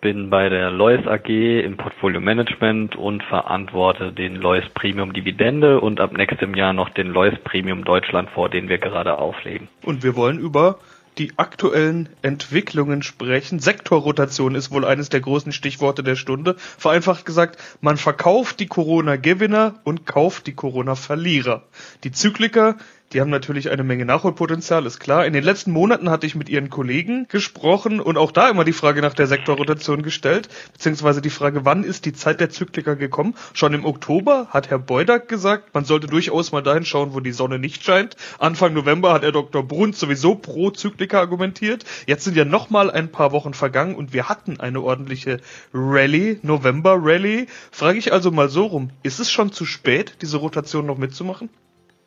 bin 0.00 0.30
bei 0.30 0.48
der 0.48 0.70
Lois 0.70 1.06
AG 1.06 1.28
im 1.28 1.76
Portfolio 1.76 2.20
Management 2.20 2.96
und 2.96 3.22
verantworte 3.24 4.12
den 4.12 4.36
Lois 4.36 4.64
Premium 4.74 5.12
Dividende 5.12 5.80
und 5.80 6.00
ab 6.00 6.12
nächstem 6.12 6.54
Jahr 6.54 6.72
noch 6.72 6.90
den 6.90 7.08
Lois 7.08 7.34
Premium 7.44 7.84
Deutschland 7.84 8.30
vor, 8.30 8.48
den 8.48 8.68
wir 8.68 8.78
gerade 8.78 9.18
auflegen. 9.18 9.68
Und 9.82 10.02
wir 10.02 10.16
wollen 10.16 10.38
über 10.38 10.78
die 11.18 11.32
aktuellen 11.36 12.08
Entwicklungen 12.22 13.02
sprechen. 13.02 13.58
Sektorrotation 13.58 14.54
ist 14.54 14.70
wohl 14.70 14.84
eines 14.84 15.08
der 15.08 15.20
großen 15.20 15.52
Stichworte 15.52 16.04
der 16.04 16.14
Stunde. 16.14 16.54
Vereinfacht 16.56 17.26
gesagt, 17.26 17.58
man 17.80 17.96
verkauft 17.96 18.60
die 18.60 18.68
Corona-Gewinner 18.68 19.74
und 19.82 20.06
kauft 20.06 20.46
die 20.46 20.54
Corona-Verlierer. 20.54 21.64
Die 22.04 22.12
Zykliker, 22.12 22.76
Die 23.14 23.22
haben 23.22 23.30
natürlich 23.30 23.70
eine 23.70 23.84
Menge 23.84 24.04
Nachholpotenzial, 24.04 24.84
ist 24.84 25.00
klar. 25.00 25.24
In 25.24 25.32
den 25.32 25.42
letzten 25.42 25.70
Monaten 25.70 26.10
hatte 26.10 26.26
ich 26.26 26.34
mit 26.34 26.50
ihren 26.50 26.68
Kollegen 26.68 27.26
gesprochen 27.28 28.00
und 28.00 28.18
auch 28.18 28.32
da 28.32 28.50
immer 28.50 28.64
die 28.64 28.74
Frage 28.74 29.00
nach 29.00 29.14
der 29.14 29.26
Sektorrotation 29.26 30.02
gestellt, 30.02 30.50
beziehungsweise 30.74 31.22
die 31.22 31.30
Frage, 31.30 31.64
wann 31.64 31.84
ist 31.84 32.04
die 32.04 32.12
Zeit 32.12 32.38
der 32.38 32.50
Zykliker 32.50 32.96
gekommen? 32.96 33.34
Schon 33.54 33.72
im 33.72 33.86
Oktober 33.86 34.48
hat 34.50 34.68
Herr 34.68 34.78
Beudak 34.78 35.26
gesagt, 35.26 35.72
man 35.72 35.86
sollte 35.86 36.06
durchaus 36.06 36.52
mal 36.52 36.60
dahin 36.60 36.84
schauen, 36.84 37.14
wo 37.14 37.20
die 37.20 37.32
Sonne 37.32 37.58
nicht 37.58 37.82
scheint. 37.82 38.14
Anfang 38.38 38.74
November 38.74 39.14
hat 39.14 39.22
Herr 39.22 39.32
Dr. 39.32 39.66
Bruns 39.66 39.98
sowieso 39.98 40.34
pro 40.34 40.70
Zykliker 40.70 41.18
argumentiert. 41.18 41.86
Jetzt 42.06 42.24
sind 42.24 42.36
ja 42.36 42.44
noch 42.44 42.68
mal 42.68 42.90
ein 42.90 43.10
paar 43.10 43.32
Wochen 43.32 43.54
vergangen 43.54 43.94
und 43.94 44.12
wir 44.12 44.28
hatten 44.28 44.60
eine 44.60 44.82
ordentliche 44.82 45.40
Rallye, 45.72 46.40
November 46.42 46.98
Rallye. 47.00 47.46
Frage 47.70 47.98
ich 47.98 48.12
also 48.12 48.30
mal 48.30 48.50
so 48.50 48.66
rum, 48.66 48.90
ist 49.02 49.18
es 49.18 49.30
schon 49.30 49.50
zu 49.50 49.64
spät, 49.64 50.16
diese 50.20 50.36
Rotation 50.36 50.84
noch 50.84 50.98
mitzumachen? 50.98 51.48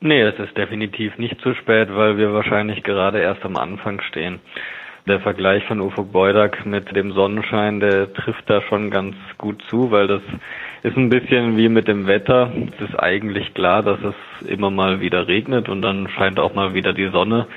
Nee, 0.04 0.22
es 0.22 0.40
ist 0.40 0.58
definitiv 0.58 1.16
nicht 1.20 1.40
zu 1.42 1.54
spät, 1.54 1.90
weil 1.96 2.18
wir 2.18 2.34
wahrscheinlich 2.34 2.82
gerade 2.82 3.20
erst 3.20 3.46
am 3.46 3.56
Anfang 3.56 4.02
stehen. 4.02 4.40
Der 5.08 5.20
Vergleich 5.20 5.64
von 5.64 5.82
Ufuk 5.82 6.12
Beudak 6.12 6.64
mit 6.66 6.96
dem 6.96 7.12
Sonnenschein, 7.14 7.80
der 7.80 8.14
trifft 8.14 8.48
da 8.48 8.62
schon 8.62 8.92
ganz 8.92 9.16
gut 9.40 9.64
zu, 9.68 9.90
weil 9.90 10.06
das 10.06 10.22
ist 10.84 10.96
ein 10.96 11.10
bisschen 11.10 11.58
wie 11.58 11.70
mit 11.70 11.88
dem 11.88 12.06
Wetter. 12.06 12.52
Es 12.78 12.90
ist 12.90 13.00
eigentlich 13.00 13.56
klar, 13.56 13.82
dass 13.82 13.98
es 14.04 14.48
immer 14.48 14.70
mal 14.70 15.02
wieder 15.02 15.28
regnet 15.28 15.70
und 15.70 15.82
dann 15.82 16.08
scheint 16.08 16.40
auch 16.40 16.54
mal 16.54 16.76
wieder 16.76 16.94
die 16.94 17.08
Sonne. 17.08 17.48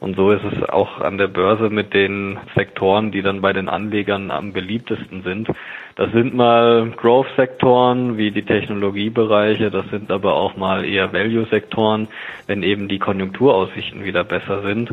Und 0.00 0.16
so 0.16 0.32
ist 0.32 0.42
es 0.44 0.68
auch 0.68 1.00
an 1.00 1.18
der 1.18 1.28
Börse 1.28 1.70
mit 1.70 1.94
den 1.94 2.38
Sektoren, 2.56 3.12
die 3.12 3.22
dann 3.22 3.40
bei 3.42 3.52
den 3.52 3.68
Anlegern 3.68 4.32
am 4.32 4.52
beliebtesten 4.52 5.22
sind. 5.22 5.48
Das 5.94 6.10
sind 6.12 6.34
mal 6.34 6.92
Growth-Sektoren 6.96 8.16
wie 8.16 8.32
die 8.32 8.44
Technologiebereiche, 8.44 9.70
das 9.70 9.88
sind 9.90 10.10
aber 10.10 10.34
auch 10.34 10.56
mal 10.56 10.84
eher 10.84 11.12
Value-Sektoren, 11.12 12.08
wenn 12.46 12.62
eben 12.64 12.88
die 12.88 13.00
Konjunkturaussichten 13.00 14.04
wieder 14.04 14.24
besser 14.24 14.62
sind. 14.62 14.92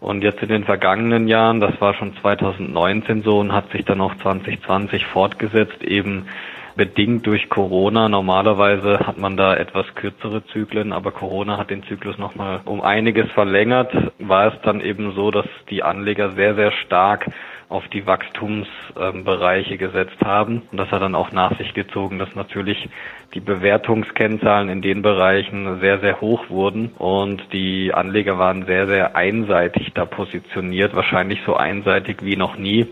Und 0.00 0.24
jetzt 0.24 0.42
in 0.42 0.48
den 0.48 0.64
vergangenen 0.64 1.28
Jahren, 1.28 1.60
das 1.60 1.78
war 1.80 1.94
schon 1.94 2.16
2019 2.16 3.22
so 3.22 3.38
und 3.38 3.52
hat 3.52 3.70
sich 3.70 3.84
dann 3.84 4.00
auch 4.00 4.14
2020 4.16 5.04
fortgesetzt, 5.06 5.82
eben 5.82 6.26
bedingt 6.74 7.26
durch 7.26 7.50
Corona. 7.50 8.08
Normalerweise 8.08 9.00
hat 9.00 9.18
man 9.18 9.36
da 9.36 9.54
etwas 9.54 9.84
kürzere 9.94 10.42
Zyklen, 10.46 10.92
aber 10.92 11.10
Corona 11.10 11.58
hat 11.58 11.68
den 11.68 11.82
Zyklus 11.82 12.16
nochmal 12.16 12.60
um 12.64 12.80
einiges 12.80 13.30
verlängert. 13.32 13.92
War 14.18 14.54
es 14.54 14.60
dann 14.62 14.80
eben 14.80 15.12
so, 15.12 15.30
dass 15.30 15.46
die 15.68 15.82
Anleger 15.82 16.30
sehr, 16.30 16.54
sehr 16.54 16.72
stark 16.72 17.26
auf 17.70 17.86
die 17.88 18.04
Wachstumsbereiche 18.04 19.78
gesetzt 19.78 20.18
haben. 20.24 20.62
Und 20.72 20.76
das 20.76 20.90
hat 20.90 21.02
dann 21.02 21.14
auch 21.14 21.30
nach 21.30 21.56
sich 21.56 21.72
gezogen, 21.72 22.18
dass 22.18 22.34
natürlich 22.34 22.88
die 23.32 23.40
Bewertungskennzahlen 23.40 24.68
in 24.68 24.82
den 24.82 25.02
Bereichen 25.02 25.78
sehr, 25.80 26.00
sehr 26.00 26.20
hoch 26.20 26.50
wurden 26.50 26.90
und 26.98 27.40
die 27.52 27.94
Anleger 27.94 28.38
waren 28.38 28.66
sehr, 28.66 28.88
sehr 28.88 29.14
einseitig 29.14 29.92
da 29.94 30.04
positioniert, 30.04 30.96
wahrscheinlich 30.96 31.40
so 31.46 31.54
einseitig 31.54 32.18
wie 32.22 32.36
noch 32.36 32.56
nie. 32.58 32.88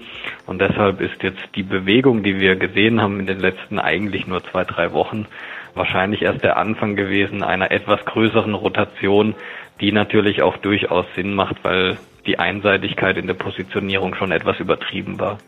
Und 0.46 0.60
deshalb 0.60 1.00
ist 1.00 1.24
jetzt 1.24 1.56
die 1.56 1.64
Bewegung, 1.64 2.22
die 2.22 2.38
wir 2.38 2.54
gesehen 2.54 3.02
haben 3.02 3.18
in 3.18 3.26
den 3.26 3.40
letzten 3.40 3.80
eigentlich 3.80 4.28
nur 4.28 4.44
zwei, 4.44 4.62
drei 4.62 4.92
Wochen, 4.92 5.26
wahrscheinlich 5.74 6.22
erst 6.22 6.44
der 6.44 6.56
Anfang 6.56 6.94
gewesen 6.94 7.42
einer 7.42 7.72
etwas 7.72 8.04
größeren 8.04 8.54
Rotation, 8.54 9.34
die 9.80 9.90
natürlich 9.90 10.42
auch 10.42 10.56
durchaus 10.56 11.06
Sinn 11.16 11.34
macht, 11.34 11.56
weil 11.64 11.98
die 12.28 12.38
Einseitigkeit 12.38 13.16
in 13.16 13.26
der 13.26 13.34
Positionierung 13.34 14.14
schon 14.14 14.30
etwas 14.30 14.60
übertrieben 14.60 15.18
war. 15.18 15.38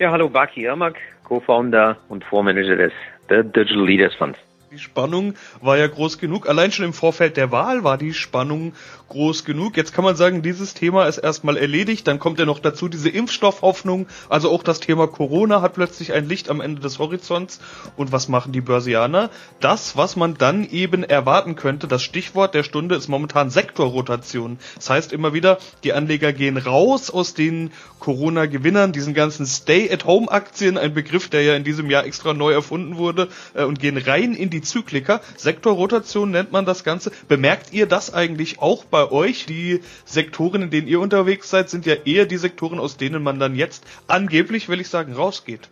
Ja, 0.00 0.10
hallo, 0.10 0.28
Baki 0.28 0.64
Irmak, 0.64 0.96
Co-Founder 1.22 1.98
und 2.08 2.24
Vormanager 2.24 2.76
des 2.76 2.92
The 3.28 3.42
Digital 3.42 3.84
Leaders 3.84 4.14
Funds. 4.14 4.38
Die 4.74 4.80
Spannung 4.80 5.34
war 5.60 5.78
ja 5.78 5.86
groß 5.86 6.18
genug. 6.18 6.48
Allein 6.48 6.72
schon 6.72 6.84
im 6.84 6.92
Vorfeld 6.92 7.36
der 7.36 7.52
Wahl 7.52 7.84
war 7.84 7.96
die 7.96 8.12
Spannung 8.12 8.72
groß 9.08 9.44
genug. 9.44 9.76
Jetzt 9.76 9.94
kann 9.94 10.02
man 10.02 10.16
sagen, 10.16 10.42
dieses 10.42 10.74
Thema 10.74 11.06
ist 11.06 11.18
erstmal 11.18 11.56
erledigt. 11.56 12.08
Dann 12.08 12.18
kommt 12.18 12.40
ja 12.40 12.44
noch 12.44 12.58
dazu 12.58 12.88
diese 12.88 13.08
Impfstoffhoffnung. 13.08 14.08
Also 14.28 14.50
auch 14.50 14.64
das 14.64 14.80
Thema 14.80 15.06
Corona 15.06 15.62
hat 15.62 15.74
plötzlich 15.74 16.12
ein 16.12 16.28
Licht 16.28 16.50
am 16.50 16.60
Ende 16.60 16.80
des 16.80 16.98
Horizonts. 16.98 17.60
Und 17.96 18.10
was 18.10 18.26
machen 18.28 18.50
die 18.50 18.62
Börsianer? 18.62 19.30
Das, 19.60 19.96
was 19.96 20.16
man 20.16 20.34
dann 20.34 20.68
eben 20.68 21.04
erwarten 21.04 21.54
könnte, 21.54 21.86
das 21.86 22.02
Stichwort 22.02 22.52
der 22.54 22.64
Stunde 22.64 22.96
ist 22.96 23.06
momentan 23.06 23.50
Sektorrotation. 23.50 24.58
Das 24.74 24.90
heißt 24.90 25.12
immer 25.12 25.32
wieder, 25.32 25.58
die 25.84 25.92
Anleger 25.92 26.32
gehen 26.32 26.56
raus 26.56 27.10
aus 27.10 27.34
den 27.34 27.70
Corona-Gewinnern, 28.00 28.90
diesen 28.90 29.14
ganzen 29.14 29.46
Stay-at-Home-Aktien, 29.46 30.76
ein 30.76 30.94
Begriff, 30.94 31.28
der 31.28 31.42
ja 31.42 31.54
in 31.54 31.62
diesem 31.62 31.88
Jahr 31.90 32.04
extra 32.04 32.34
neu 32.34 32.52
erfunden 32.52 32.96
wurde, 32.96 33.28
äh, 33.54 33.62
und 33.62 33.78
gehen 33.78 33.96
rein 33.96 34.34
in 34.34 34.50
die 34.50 34.63
Zykliker. 34.64 35.20
Sektorrotation 35.36 36.30
nennt 36.30 36.52
man 36.52 36.64
das 36.64 36.84
Ganze. 36.84 37.10
Bemerkt 37.28 37.72
ihr 37.72 37.86
das 37.86 38.12
eigentlich 38.12 38.60
auch 38.60 38.84
bei 38.84 39.10
euch? 39.10 39.46
Die 39.46 39.80
Sektoren, 40.04 40.62
in 40.62 40.70
denen 40.70 40.88
ihr 40.88 41.00
unterwegs 41.00 41.50
seid, 41.50 41.70
sind 41.70 41.86
ja 41.86 41.94
eher 42.04 42.26
die 42.26 42.36
Sektoren, 42.36 42.78
aus 42.78 42.96
denen 42.96 43.22
man 43.22 43.38
dann 43.38 43.54
jetzt 43.54 43.86
angeblich, 44.08 44.68
will 44.68 44.80
ich 44.80 44.88
sagen, 44.88 45.12
rausgeht. 45.12 45.68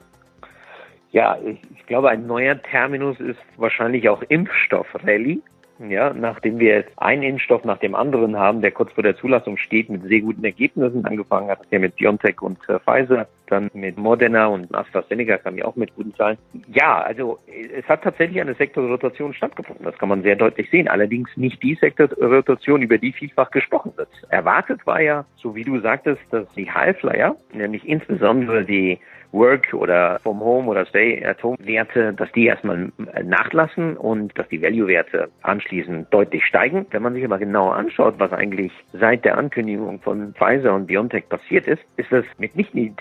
Ja, 1.10 1.38
ich, 1.44 1.60
ich 1.76 1.86
glaube, 1.86 2.08
ein 2.08 2.26
neuer 2.26 2.60
Terminus 2.62 3.20
ist 3.20 3.38
wahrscheinlich 3.56 4.08
auch 4.08 4.22
Impfstoff-Rallye. 4.22 5.42
Ja, 5.88 6.12
nachdem 6.12 6.58
wir 6.58 6.76
jetzt 6.76 6.92
einen 6.96 7.22
Impfstoff 7.22 7.64
nach 7.64 7.78
dem 7.78 7.94
anderen 7.94 8.36
haben, 8.36 8.60
der 8.60 8.70
kurz 8.70 8.92
vor 8.92 9.02
der 9.02 9.16
Zulassung 9.16 9.56
steht, 9.56 9.90
mit 9.90 10.02
sehr 10.04 10.20
guten 10.20 10.44
Ergebnissen 10.44 11.04
angefangen 11.04 11.50
hat, 11.50 11.60
ja 11.70 11.78
mit 11.78 11.96
BioNTech 11.96 12.40
und 12.40 12.58
äh, 12.68 12.78
Pfizer, 12.78 13.26
dann 13.52 13.70
mit 13.74 13.98
Moderna 13.98 14.46
und 14.46 14.74
AstraZeneca 14.74 15.38
kam 15.38 15.58
ja 15.58 15.66
auch 15.66 15.76
mit 15.76 15.94
guten 15.94 16.14
Zahlen. 16.14 16.38
Ja, 16.68 17.02
also 17.02 17.38
es 17.46 17.86
hat 17.88 18.02
tatsächlich 18.02 18.40
eine 18.40 18.54
Sektorrotation 18.54 19.34
stattgefunden. 19.34 19.84
Das 19.84 19.96
kann 19.98 20.08
man 20.08 20.22
sehr 20.22 20.36
deutlich 20.36 20.70
sehen. 20.70 20.88
Allerdings 20.88 21.28
nicht 21.36 21.62
die 21.62 21.74
Sektorrotation, 21.74 22.82
über 22.82 22.98
die 22.98 23.12
vielfach 23.12 23.50
gesprochen 23.50 23.92
wird. 23.96 24.08
Erwartet 24.30 24.86
war 24.86 25.00
ja, 25.00 25.24
so 25.36 25.54
wie 25.54 25.64
du 25.64 25.80
sagtest, 25.80 26.22
dass 26.30 26.48
die 26.54 26.70
Highflyer, 26.70 27.36
nämlich 27.52 27.86
insbesondere 27.86 28.64
die 28.64 28.98
Work 29.32 29.72
oder 29.72 30.20
From 30.20 30.40
Home 30.40 30.68
oder 30.68 30.86
Stay 30.86 31.24
at 31.24 31.42
Home 31.42 31.56
Werte, 31.60 32.12
dass 32.12 32.30
die 32.32 32.46
erstmal 32.46 32.92
nachlassen 33.24 33.96
und 33.96 34.38
dass 34.38 34.48
die 34.48 34.62
Value 34.62 34.86
Werte 34.86 35.30
anschließend 35.42 36.12
deutlich 36.12 36.44
steigen. 36.44 36.86
Wenn 36.90 37.02
man 37.02 37.14
sich 37.14 37.24
aber 37.24 37.38
genauer 37.38 37.74
anschaut, 37.74 38.14
was 38.18 38.32
eigentlich 38.32 38.72
seit 38.92 39.24
der 39.24 39.38
Ankündigung 39.38 40.00
von 40.00 40.34
Pfizer 40.34 40.74
und 40.74 40.86
BioNTech 40.86 41.28
passiert 41.28 41.66
ist, 41.66 41.82
ist 41.96 42.12
das 42.12 42.24
mitnichten 42.38 42.80
die 42.80 42.94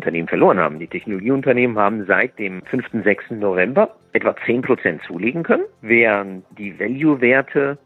Technologieunternehmen 0.00 0.28
verloren 0.28 0.58
haben. 0.58 0.78
Die 0.78 0.86
Technologieunternehmen 0.86 1.78
haben 1.78 2.06
seit 2.06 2.38
dem 2.38 2.62
5. 2.62 3.04
6. 3.04 3.30
November 3.32 3.94
etwa 4.12 4.34
10 4.46 4.62
Prozent 4.62 5.02
zulegen 5.02 5.42
können, 5.42 5.64
während 5.80 6.44
die 6.58 6.78
Value 6.78 7.20
Werte 7.20 7.78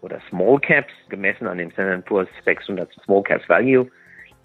oder 0.00 0.20
Small 0.28 0.58
Caps 0.60 0.92
gemessen 1.08 1.46
an 1.46 1.58
dem 1.58 1.70
Standard 1.70 2.04
Poor's 2.06 2.28
600 2.44 2.90
Small 3.04 3.22
Caps 3.22 3.48
Value 3.48 3.86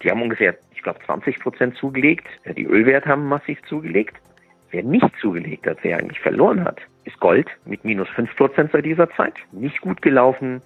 die 0.02 0.10
haben 0.10 0.22
ungefähr, 0.22 0.54
ich 0.74 0.82
glaube, 0.82 0.98
20 1.06 1.40
Prozent 1.40 1.76
zugelegt. 1.76 2.26
Die 2.56 2.66
Ölwerte 2.66 3.08
haben 3.08 3.26
massiv 3.26 3.58
zugelegt. 3.68 4.16
Wer 4.70 4.82
nicht 4.82 5.10
zugelegt 5.20 5.66
hat, 5.66 5.78
wer 5.82 5.98
eigentlich 5.98 6.20
verloren 6.20 6.64
hat, 6.64 6.80
ist 7.04 7.18
Gold 7.20 7.48
mit 7.64 7.84
minus 7.84 8.08
5 8.10 8.36
Prozent 8.36 8.72
seit 8.72 8.84
dieser 8.84 9.08
Zeit. 9.10 9.34
Nicht 9.52 9.80
gut 9.80 10.02
gelaufen 10.02 10.60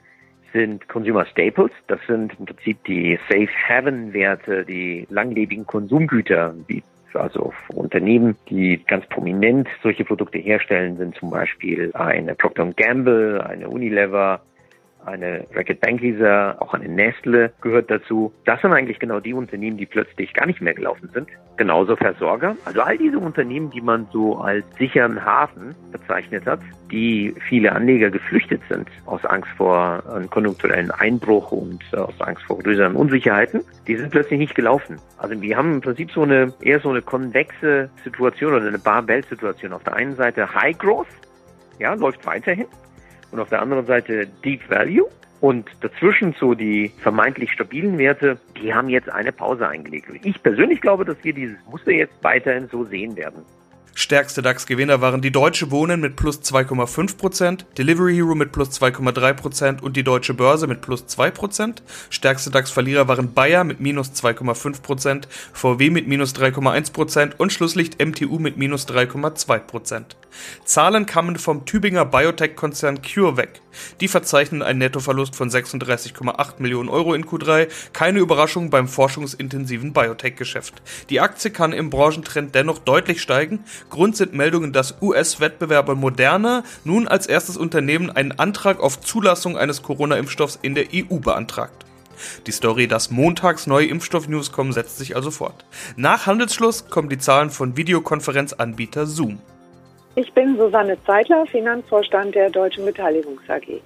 sind 0.52 0.88
Consumer 0.88 1.26
Staples. 1.26 1.71
Das 1.87 2.00
sind 2.07 2.38
im 2.38 2.47
Prinzip 2.47 2.83
die 2.85 3.19
Safe 3.28 3.49
Haven 3.69 4.12
Werte, 4.12 4.64
die 4.64 5.07
langlebigen 5.11 5.66
Konsumgüter, 5.66 6.54
wie 6.66 6.83
also 7.14 7.52
Unternehmen, 7.75 8.37
die 8.49 8.80
ganz 8.87 9.04
prominent 9.07 9.69
solche 9.83 10.04
Produkte 10.04 10.38
herstellen, 10.38 10.97
sind 10.97 11.16
zum 11.16 11.30
Beispiel 11.30 11.90
eine 11.95 12.35
Procter 12.35 12.66
Gamble, 12.76 13.40
eine 13.40 13.69
Unilever, 13.69 14.40
eine 15.04 15.47
Racket 15.54 15.80
Bankieser, 15.80 16.57
auch 16.61 16.75
eine 16.75 16.88
Nestle 16.88 17.52
gehört 17.61 17.90
dazu. 17.90 18.33
Das 18.45 18.61
sind 18.61 18.73
eigentlich 18.73 18.99
genau 18.99 19.21
die 19.21 19.35
Unternehmen, 19.35 19.76
die 19.76 19.87
plötzlich 19.87 20.33
gar 20.35 20.47
nicht 20.47 20.61
mehr 20.61 20.75
gelaufen 20.75 21.11
sind. 21.12 21.28
Genauso 21.57 21.97
Versorger. 21.97 22.57
Also 22.64 22.80
all 22.80 22.97
diese 22.97 23.19
Unternehmen, 23.19 23.71
die 23.71 23.80
man 23.80 24.07
so 24.12 24.38
als 24.38 24.64
sicheren 24.78 25.25
Hafen 25.25 25.75
bezeichnet 25.92 26.47
hat, 26.47 26.61
die 26.90 27.35
viele 27.49 27.73
Anleger 27.73 28.11
geflüchtet 28.11 28.62
sind 28.69 28.88
aus 29.07 29.25
Angst 29.25 29.50
vor 29.57 30.02
einem 30.11 30.30
konjunkturellen 30.30 30.90
Einbruch 30.90 31.52
und 31.52 31.83
äh, 31.92 31.97
aus 31.97 32.19
Angst 32.21 32.42
vor 32.45 32.59
größeren 32.59 32.95
Unsicherheiten, 32.95 33.62
die 33.87 33.97
sind 33.97 34.11
plötzlich 34.11 34.38
nicht 34.38 34.54
gelaufen. 34.54 34.97
Also 35.19 35.40
wir 35.40 35.57
haben 35.57 35.75
im 35.75 35.80
Prinzip 35.80 36.11
so 36.12 36.23
eine 36.23 36.52
eher 36.61 36.80
so 36.80 36.90
eine 36.90 37.02
konvexe 37.02 37.90
Situation 38.04 38.54
oder 38.54 38.66
eine 38.66 38.78
Barbell-Situation. 38.78 39.73
Auf 39.73 39.85
der 39.85 39.95
einen 39.95 40.16
Seite 40.16 40.52
High 40.54 40.78
Growth, 40.78 41.09
ja, 41.78 41.95
läuft 41.95 42.25
weiterhin 42.26 42.66
und 43.32 43.40
auf 43.40 43.49
der 43.49 43.62
anderen 43.62 43.87
Seite 43.87 44.26
Deep 44.44 44.68
Value. 44.70 45.08
Und 45.40 45.70
dazwischen 45.80 46.34
so 46.38 46.52
die 46.52 46.92
vermeintlich 46.99 47.50
stabilen 47.50 47.96
Werte, 47.96 48.37
die 48.60 48.75
haben 48.75 48.90
jetzt 48.90 49.08
eine 49.08 49.32
Pause 49.32 49.66
eingelegt. 49.66 50.08
Ich 50.22 50.42
persönlich 50.42 50.82
glaube, 50.82 51.06
dass 51.06 51.16
wir 51.22 51.32
dieses 51.32 51.56
Muster 51.70 51.92
jetzt 51.92 52.12
weiterhin 52.22 52.68
so 52.68 52.84
sehen 52.84 53.16
werden. 53.16 53.42
Stärkste 53.94 54.42
DAX-Gewinner 54.42 55.00
waren 55.00 55.20
die 55.20 55.32
Deutsche 55.32 55.70
Wohnen 55.70 56.00
mit 56.00 56.16
plus 56.16 56.40
2,5%, 56.40 57.64
Delivery 57.76 58.14
Hero 58.14 58.35
mit 58.35 58.52
plus 58.52 58.70
2,3% 58.80 59.80
und 59.80 59.97
die 59.97 60.04
Deutsche 60.04 60.35
Börse 60.35 60.66
mit 60.66 60.80
plus 60.80 61.04
2%. 61.06 61.76
Stärkste 62.09 62.50
DAX-Verlierer 62.50 63.09
waren 63.09 63.35
Bayer 63.35 63.64
mit 63.64 63.80
minus 63.80 64.11
2,5%, 64.12 65.25
VW 65.52 65.90
mit 65.90 66.06
minus 66.06 66.35
3,1% 66.35 67.32
und 67.37 67.52
Schlusslicht 67.52 68.04
MTU 68.04 68.38
mit 68.38 68.56
minus 68.56 68.88
3,2%. 68.88 70.02
Zahlen 70.64 71.06
kamen 71.06 71.37
vom 71.37 71.64
Tübinger 71.66 72.04
Biotech-Konzern 72.04 73.02
CureVac. 73.02 73.61
Die 74.00 74.08
verzeichnen 74.08 74.62
einen 74.62 74.78
Nettoverlust 74.78 75.36
von 75.36 75.50
36,8 75.50 76.54
Millionen 76.58 76.88
Euro 76.88 77.14
in 77.14 77.24
Q3. 77.24 77.68
Keine 77.92 78.18
Überraschung 78.18 78.70
beim 78.70 78.88
forschungsintensiven 78.88 79.92
Biotech-Geschäft. 79.92 80.82
Die 81.10 81.20
Aktie 81.20 81.50
kann 81.50 81.72
im 81.72 81.90
Branchentrend 81.90 82.54
dennoch 82.54 82.78
deutlich 82.78 83.22
steigen. 83.22 83.64
Grund 83.90 84.16
sind 84.16 84.34
Meldungen, 84.34 84.72
dass 84.72 85.00
US-Wettbewerber 85.00 85.94
Moderna 85.94 86.64
nun 86.84 87.08
als 87.08 87.26
erstes 87.26 87.56
Unternehmen 87.56 88.10
einen 88.10 88.32
Antrag 88.32 88.80
auf 88.80 89.00
Zulassung 89.00 89.56
eines 89.56 89.82
Corona-Impfstoffs 89.82 90.58
in 90.62 90.74
der 90.74 90.86
EU 90.94 91.18
beantragt. 91.18 91.84
Die 92.46 92.52
Story, 92.52 92.86
dass 92.86 93.10
montags 93.10 93.66
neue 93.66 93.86
Impfstoff-News 93.86 94.52
kommen, 94.52 94.72
setzt 94.72 94.98
sich 94.98 95.16
also 95.16 95.30
fort. 95.30 95.64
Nach 95.96 96.26
Handelsschluss 96.26 96.88
kommen 96.88 97.08
die 97.08 97.18
Zahlen 97.18 97.50
von 97.50 97.76
Videokonferenzanbieter 97.76 99.06
Zoom. 99.06 99.40
Ich 100.17 100.33
bin 100.35 100.57
Susanne 100.57 100.97
Zeitler, 101.05 101.47
Finanzvorstand 101.47 102.35
der 102.35 102.50
Deutschen 102.50 102.85
Beteiligungs 102.85 103.43
AG. 103.49 103.81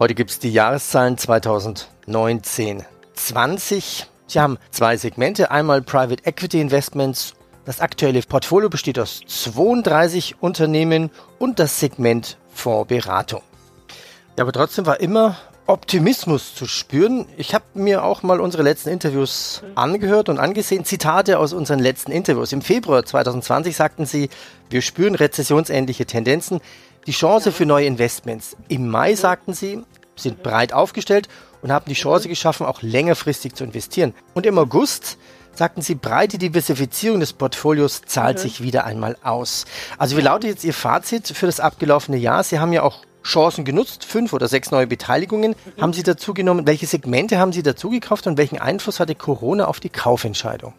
Heute 0.00 0.14
gibt 0.14 0.30
es 0.30 0.38
die 0.40 0.52
Jahreszahlen 0.52 1.16
2019. 1.16 2.82
20. 3.14 4.06
Sie 4.26 4.40
haben 4.40 4.58
zwei 4.70 4.96
Segmente. 4.96 5.50
Einmal 5.50 5.82
Private 5.82 6.24
Equity 6.24 6.60
Investments. 6.60 7.34
Das 7.64 7.80
aktuelle 7.80 8.20
Portfolio 8.22 8.68
besteht 8.68 8.98
aus 8.98 9.20
32 9.26 10.42
Unternehmen 10.42 11.10
und 11.38 11.60
das 11.60 11.78
Segment 11.78 12.36
Fondsberatung. 12.48 13.42
Ja, 14.36 14.44
aber 14.44 14.52
trotzdem 14.52 14.86
war 14.86 15.00
immer 15.00 15.36
Optimismus 15.66 16.54
zu 16.54 16.66
spüren. 16.66 17.26
Ich 17.36 17.54
habe 17.54 17.64
mir 17.74 18.04
auch 18.04 18.22
mal 18.22 18.40
unsere 18.40 18.62
letzten 18.62 18.88
Interviews 18.88 19.62
angehört 19.74 20.28
und 20.28 20.38
angesehen. 20.38 20.84
Zitate 20.84 21.38
aus 21.38 21.52
unseren 21.52 21.78
letzten 21.78 22.12
Interviews. 22.12 22.52
Im 22.52 22.62
Februar 22.62 23.04
2020 23.04 23.76
sagten 23.76 24.06
Sie, 24.06 24.30
wir 24.68 24.82
spüren 24.82 25.14
rezessionsähnliche 25.14 26.06
Tendenzen, 26.06 26.60
die 27.06 27.12
Chance 27.12 27.52
für 27.52 27.66
neue 27.66 27.86
Investments. 27.86 28.56
Im 28.68 28.88
Mai 28.88 29.14
sagten 29.14 29.52
Sie, 29.52 29.82
sind 30.16 30.42
breit 30.42 30.72
aufgestellt 30.72 31.28
und 31.62 31.72
haben 31.72 31.86
die 31.88 31.94
Chance 31.94 32.28
geschaffen, 32.28 32.66
auch 32.66 32.82
längerfristig 32.82 33.54
zu 33.54 33.64
investieren. 33.64 34.14
Und 34.34 34.46
im 34.46 34.58
August 34.58 35.18
sagten 35.54 35.82
Sie, 35.82 35.94
breite 35.94 36.38
Diversifizierung 36.38 37.20
des 37.20 37.32
Portfolios 37.32 38.02
zahlt 38.06 38.38
mhm. 38.38 38.42
sich 38.42 38.62
wieder 38.62 38.84
einmal 38.84 39.16
aus. 39.22 39.66
Also 39.98 40.16
wie 40.16 40.22
lautet 40.22 40.50
jetzt 40.50 40.64
Ihr 40.64 40.74
Fazit 40.74 41.28
für 41.28 41.46
das 41.46 41.60
abgelaufene 41.60 42.16
Jahr? 42.16 42.42
Sie 42.44 42.58
haben 42.58 42.72
ja 42.72 42.82
auch 42.82 43.04
Chancen 43.22 43.64
genutzt, 43.64 44.04
fünf 44.04 44.32
oder 44.32 44.48
sechs 44.48 44.70
neue 44.70 44.86
Beteiligungen 44.86 45.54
haben 45.80 45.92
Sie 45.92 46.02
dazu 46.02 46.34
genommen. 46.34 46.66
Welche 46.66 46.86
Segmente 46.86 47.38
haben 47.38 47.52
Sie 47.52 47.62
dazu 47.62 47.90
gekauft 47.90 48.26
und 48.26 48.38
welchen 48.38 48.58
Einfluss 48.58 49.00
hatte 49.00 49.14
Corona 49.14 49.66
auf 49.66 49.80
die 49.80 49.90
Kaufentscheidung? 49.90 50.72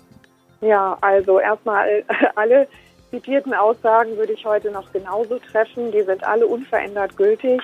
Ja, 0.61 0.97
also 1.01 1.39
erstmal 1.39 2.03
alle 2.35 2.67
zitierten 3.09 3.53
Aussagen 3.53 4.15
würde 4.17 4.33
ich 4.33 4.45
heute 4.45 4.71
noch 4.71 4.91
genauso 4.93 5.39
treffen. 5.51 5.91
Die 5.91 6.01
sind 6.03 6.23
alle 6.23 6.47
unverändert 6.47 7.15
gültig. 7.17 7.61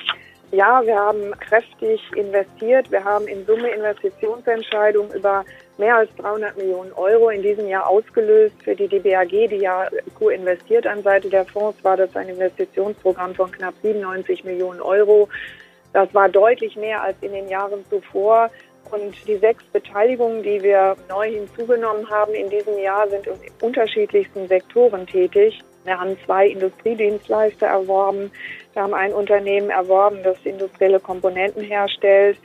Ja, 0.52 0.82
wir 0.86 0.96
haben 0.96 1.32
kräftig 1.40 2.02
investiert. 2.16 2.90
Wir 2.92 3.04
haben 3.04 3.28
in 3.28 3.46
Summe 3.46 3.70
Investitionsentscheidungen 3.70 5.12
über 5.12 5.44
mehr 5.78 5.96
als 5.98 6.10
300 6.18 6.58
Millionen 6.58 6.92
Euro 6.94 7.30
in 7.30 7.42
diesem 7.42 7.68
Jahr 7.68 7.88
ausgelöst 7.88 8.56
für 8.64 8.76
die 8.76 8.88
DBAG, 8.88 9.30
die 9.30 9.58
ja 9.62 9.88
co-investiert 10.18 10.88
an 10.88 11.04
Seite 11.04 11.30
der 11.30 11.46
Fonds, 11.46 11.84
war 11.84 11.98
das 11.98 12.16
ein 12.16 12.30
Investitionsprogramm 12.30 13.36
von 13.36 13.52
knapp 13.52 13.76
97 13.82 14.44
Millionen 14.44 14.82
Euro. 14.82 15.30
Das 15.94 16.14
war 16.14 16.30
deutlich 16.30 16.76
mehr 16.76 17.02
als 17.02 17.18
in 17.22 17.32
den 17.32 17.48
Jahren 17.48 17.86
zuvor. 17.90 18.50
Und 18.92 19.28
die 19.28 19.36
sechs 19.36 19.64
Beteiligungen, 19.66 20.44
die 20.44 20.64
wir 20.64 20.96
neu 21.10 21.30
hinzugenommen 21.30 22.10
haben 22.10 22.34
in 22.34 22.50
diesem 22.50 22.78
Jahr, 22.80 23.08
sind 23.10 23.28
in 23.28 23.34
unterschiedlichsten 23.62 24.48
Sektoren 24.48 25.06
tätig. 25.06 25.60
Wir 25.84 26.00
haben 26.00 26.18
zwei 26.26 26.48
Industriedienstleister 26.48 27.68
erworben. 27.68 28.32
Wir 28.74 28.84
haben 28.84 28.94
ein 28.94 29.14
Unternehmen 29.14 29.70
erworben, 29.70 30.20
das 30.24 30.38
industrielle 30.46 31.00
Komponenten 31.00 31.64
herstellt 31.64 32.38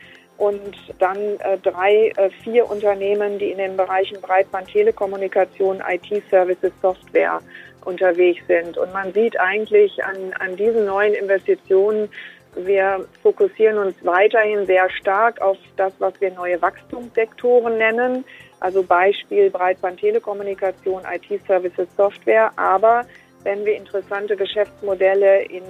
und 0.43 0.75
dann 0.99 1.39
äh, 1.39 1.57
drei, 1.59 2.09
äh, 2.17 2.29
vier 2.43 2.69
Unternehmen, 2.69 3.39
die 3.39 3.53
in 3.53 3.59
den 3.59 3.77
Bereichen 3.77 4.21
Breitband, 4.21 4.67
Telekommunikation, 4.67 5.81
IT-Services, 5.89 6.73
Software 6.83 7.39
unterwegs 7.85 8.43
sind. 8.49 8.77
Und 8.77 8.93
man 8.93 9.13
sieht 9.13 9.39
eigentlich 9.39 10.03
an, 10.03 10.33
an 10.41 10.57
diesen 10.57 10.85
neuen 10.85 11.15
Investitionen, 11.15 12.09
wir 12.57 13.07
fokussieren 13.23 13.79
uns 13.79 13.95
weiterhin 14.03 14.66
sehr 14.66 14.90
stark 14.90 15.40
auf 15.40 15.59
das, 15.77 15.93
was 16.01 16.21
wir 16.21 16.33
neue 16.33 16.61
Wachstumssektoren 16.61 17.79
nennen. 17.79 18.25
Also 18.59 18.83
Beispiel 18.83 19.49
Breitband, 19.49 20.01
Telekommunikation, 20.01 21.03
IT-Services, 21.05 21.87
Software. 21.97 22.51
Aber 22.57 23.07
wenn 23.45 23.64
wir 23.64 23.77
interessante 23.77 24.37
Geschäftsmodelle 24.37 25.45
in 25.45 25.62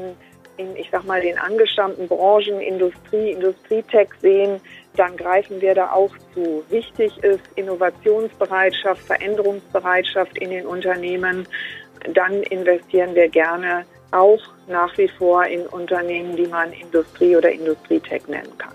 in, 0.63 0.77
ich 0.77 0.89
sag 0.91 1.05
mal, 1.05 1.21
den 1.21 1.39
angestammten 1.39 2.09
Branchen, 2.09 2.61
Industrie, 2.61 3.33
Industrietech 3.33 4.09
sehen, 4.21 4.61
dann 4.97 5.17
greifen 5.17 5.61
wir 5.61 5.75
da 5.75 5.93
auch 5.93 6.11
zu. 6.35 6.63
Wichtig 6.69 7.17
ist 7.23 7.43
Innovationsbereitschaft, 7.57 9.03
Veränderungsbereitschaft 9.03 10.39
in 10.39 10.51
den 10.51 10.67
Unternehmen. 10.67 11.47
Dann 12.15 12.43
investieren 12.45 13.15
wir 13.15 13.29
gerne 13.29 13.85
auch 14.11 14.41
nach 14.69 14.97
wie 14.99 15.09
vor 15.09 15.45
in 15.47 15.67
Unternehmen, 15.67 16.37
die 16.37 16.47
man 16.47 16.73
Industrie 16.73 17.37
oder 17.37 17.51
Industrietech 17.51 18.27
nennen 18.29 18.57
kann. 18.59 18.75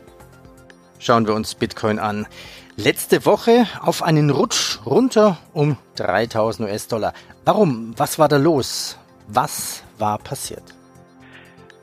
Schauen 0.99 1.27
wir 1.27 1.35
uns 1.35 1.53
Bitcoin 1.55 1.99
an. 1.99 2.27
Letzte 2.75 3.25
Woche 3.25 3.67
auf 3.81 4.03
einen 4.03 4.29
Rutsch 4.29 4.79
runter 4.85 5.37
um 5.53 5.77
3000 5.95 6.69
US-Dollar. 6.69 7.13
Warum? 7.45 7.93
Was 7.97 8.19
war 8.19 8.27
da 8.27 8.37
los? 8.37 8.97
Was 9.27 9.83
war 9.97 10.17
passiert? 10.19 10.76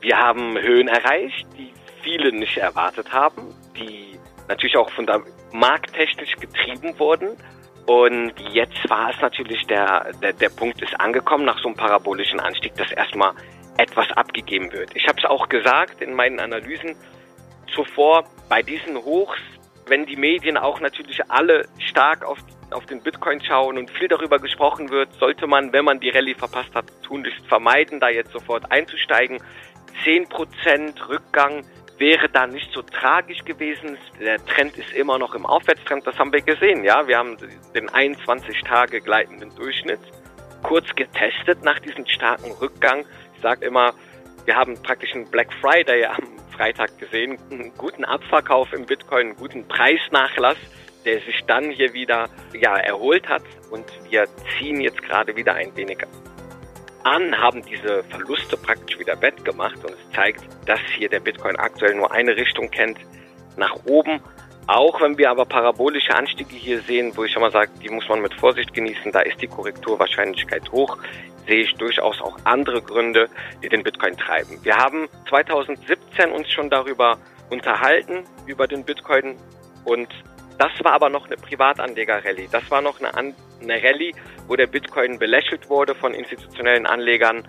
Wir 0.05 0.19
haben 0.19 0.55
Höhen 0.55 0.87
erreicht, 0.87 1.47
die 1.57 1.73
viele 2.03 2.31
nicht 2.31 2.57
erwartet 2.57 3.11
haben, 3.11 3.55
die 3.75 4.19
natürlich 4.47 4.77
auch 4.77 4.91
von 4.91 5.07
der 5.07 5.23
markttechnisch 5.51 6.35
getrieben 6.35 6.93
wurden. 6.99 7.29
Und 7.87 8.33
jetzt 8.51 8.87
war 8.87 9.09
es 9.09 9.19
natürlich 9.19 9.65
der, 9.65 10.11
der, 10.21 10.33
der 10.33 10.49
Punkt 10.49 10.79
ist 10.83 10.93
angekommen 10.99 11.43
nach 11.43 11.57
so 11.57 11.69
einem 11.69 11.75
parabolischen 11.75 12.39
Anstieg, 12.39 12.75
dass 12.75 12.91
erstmal 12.91 13.31
etwas 13.77 14.11
abgegeben 14.11 14.71
wird. 14.71 14.95
Ich 14.95 15.07
habe 15.07 15.17
es 15.17 15.25
auch 15.25 15.49
gesagt 15.49 15.99
in 16.03 16.13
meinen 16.13 16.39
Analysen 16.39 16.95
zuvor, 17.73 18.25
bei 18.47 18.61
diesen 18.61 18.97
Hochs, 18.97 19.39
wenn 19.87 20.05
die 20.05 20.17
Medien 20.17 20.55
auch 20.55 20.79
natürlich 20.81 21.19
alle 21.29 21.67
stark 21.79 22.23
auf, 22.23 22.37
auf 22.69 22.85
den 22.85 23.01
Bitcoin 23.01 23.43
schauen 23.43 23.79
und 23.79 23.89
viel 23.89 24.07
darüber 24.07 24.37
gesprochen 24.37 24.91
wird, 24.91 25.11
sollte 25.15 25.47
man, 25.47 25.73
wenn 25.73 25.83
man 25.83 25.99
die 25.99 26.11
Rallye 26.11 26.35
verpasst 26.35 26.75
hat, 26.75 26.85
tunlichst 27.01 27.47
vermeiden, 27.47 27.99
da 27.99 28.09
jetzt 28.09 28.33
sofort 28.33 28.71
einzusteigen. 28.71 29.39
10% 30.03 31.07
Rückgang 31.07 31.63
wäre 31.97 32.27
da 32.29 32.47
nicht 32.47 32.71
so 32.73 32.81
tragisch 32.81 33.43
gewesen. 33.45 33.97
Der 34.19 34.43
Trend 34.45 34.77
ist 34.77 34.91
immer 34.93 35.17
noch 35.17 35.33
im 35.33 35.45
Aufwärtstrend, 35.45 36.05
das 36.05 36.17
haben 36.17 36.33
wir 36.33 36.41
gesehen. 36.41 36.83
Ja, 36.83 37.07
wir 37.07 37.17
haben 37.17 37.37
den 37.73 37.89
21 37.89 38.61
Tage 38.63 39.01
gleitenden 39.01 39.55
Durchschnitt 39.55 39.99
kurz 40.63 40.87
getestet 40.95 41.63
nach 41.63 41.79
diesem 41.79 42.05
starken 42.07 42.51
Rückgang. 42.53 43.05
Ich 43.35 43.41
sage 43.41 43.65
immer, 43.65 43.93
wir 44.45 44.55
haben 44.55 44.81
praktisch 44.81 45.13
einen 45.13 45.29
Black 45.29 45.53
Friday 45.61 46.05
am 46.05 46.23
Freitag 46.55 46.97
gesehen, 46.97 47.37
einen 47.51 47.73
guten 47.77 48.05
Abverkauf 48.05 48.73
im 48.73 48.85
Bitcoin, 48.85 49.27
einen 49.27 49.35
guten 49.35 49.67
Preisnachlass, 49.67 50.57
der 51.05 51.19
sich 51.21 51.43
dann 51.45 51.69
hier 51.69 51.93
wieder 51.93 52.29
ja, 52.53 52.77
erholt 52.77 53.27
hat 53.29 53.43
und 53.71 53.85
wir 54.09 54.25
ziehen 54.57 54.81
jetzt 54.81 55.01
gerade 55.03 55.35
wieder 55.35 55.53
ein 55.53 55.75
wenig 55.75 55.99
an, 57.05 57.37
haben 57.37 57.61
diese 57.63 58.03
Verluste 58.05 58.57
praktisch 58.57 58.97
wieder 58.99 59.21
wettgemacht 59.21 59.77
und 59.83 59.91
es 59.91 60.11
zeigt, 60.15 60.43
dass 60.65 60.79
hier 60.97 61.07
der 61.07 61.19
Bitcoin 61.19 61.55
aktuell 61.55 61.95
nur 61.95 62.11
eine 62.11 62.35
Richtung 62.35 62.69
kennt, 62.71 62.97
nach 63.57 63.75
oben. 63.85 64.19
Auch 64.67 64.99
wenn 64.99 65.17
wir 65.17 65.29
aber 65.29 65.45
parabolische 65.45 66.15
Anstiege 66.15 66.55
hier 66.55 66.81
sehen, 66.81 67.11
wo 67.15 67.23
ich 67.23 67.31
schon 67.31 67.43
mal 67.43 67.51
sage, 67.51 67.69
die 67.83 67.89
muss 67.89 68.09
man 68.09 68.21
mit 68.21 68.33
Vorsicht 68.33 68.73
genießen, 68.73 69.11
da 69.11 69.19
ist 69.19 69.39
die 69.39 69.47
Korrekturwahrscheinlichkeit 69.47 70.71
hoch, 70.71 70.97
sehe 71.45 71.61
ich 71.61 71.73
durchaus 71.75 72.19
auch 72.21 72.37
andere 72.43 72.81
Gründe, 72.81 73.29
die 73.61 73.69
den 73.69 73.83
Bitcoin 73.83 74.17
treiben. 74.17 74.57
Wir 74.63 74.75
haben 74.75 75.07
2017 75.29 76.31
uns 76.31 76.49
schon 76.49 76.71
darüber 76.71 77.19
unterhalten, 77.51 78.23
über 78.47 78.67
den 78.67 78.83
Bitcoin 78.83 79.35
und 79.83 80.09
das 80.57 80.71
war 80.83 80.93
aber 80.93 81.09
noch 81.09 81.25
eine 81.25 81.37
Privatanleger-Rallye. 81.37 82.47
Das 82.51 82.69
war 82.71 82.81
noch 82.81 82.99
eine, 82.99 83.13
An 83.13 83.35
eine 83.61 83.81
Rallye, 83.81 84.13
wo 84.47 84.55
der 84.55 84.67
Bitcoin 84.67 85.19
belächelt 85.19 85.69
wurde 85.69 85.95
von 85.95 86.13
institutionellen 86.13 86.85
Anlegern, 86.85 87.47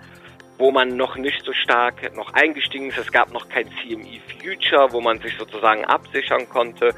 wo 0.57 0.71
man 0.71 0.97
noch 0.97 1.15
nicht 1.15 1.43
so 1.45 1.53
stark 1.53 2.15
noch 2.15 2.33
eingestiegen 2.33 2.89
ist. 2.89 2.97
Es 2.97 3.11
gab 3.11 3.31
noch 3.31 3.47
kein 3.49 3.67
CME 3.67 4.19
Future, 4.41 4.91
wo 4.91 5.01
man 5.01 5.19
sich 5.19 5.37
sozusagen 5.37 5.85
absichern 5.85 6.49
konnte. 6.49 6.93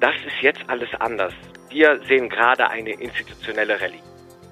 Das 0.00 0.14
ist 0.26 0.40
jetzt 0.40 0.62
alles 0.68 0.88
anders. 0.98 1.34
Wir 1.68 2.00
sehen 2.08 2.28
gerade 2.28 2.68
eine 2.68 2.90
institutionelle 2.90 3.80
Rallye. 3.80 4.02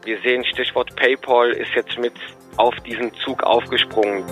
Wir 0.05 0.21
sehen 0.21 0.45
Stichwort 0.45 0.95
PayPal 0.97 1.51
ist 1.51 1.75
jetzt 1.75 1.99
mit 1.99 2.15
auf 2.57 2.75
diesen 2.87 3.13
Zug 3.15 3.43
aufgesprungen. 3.43 4.25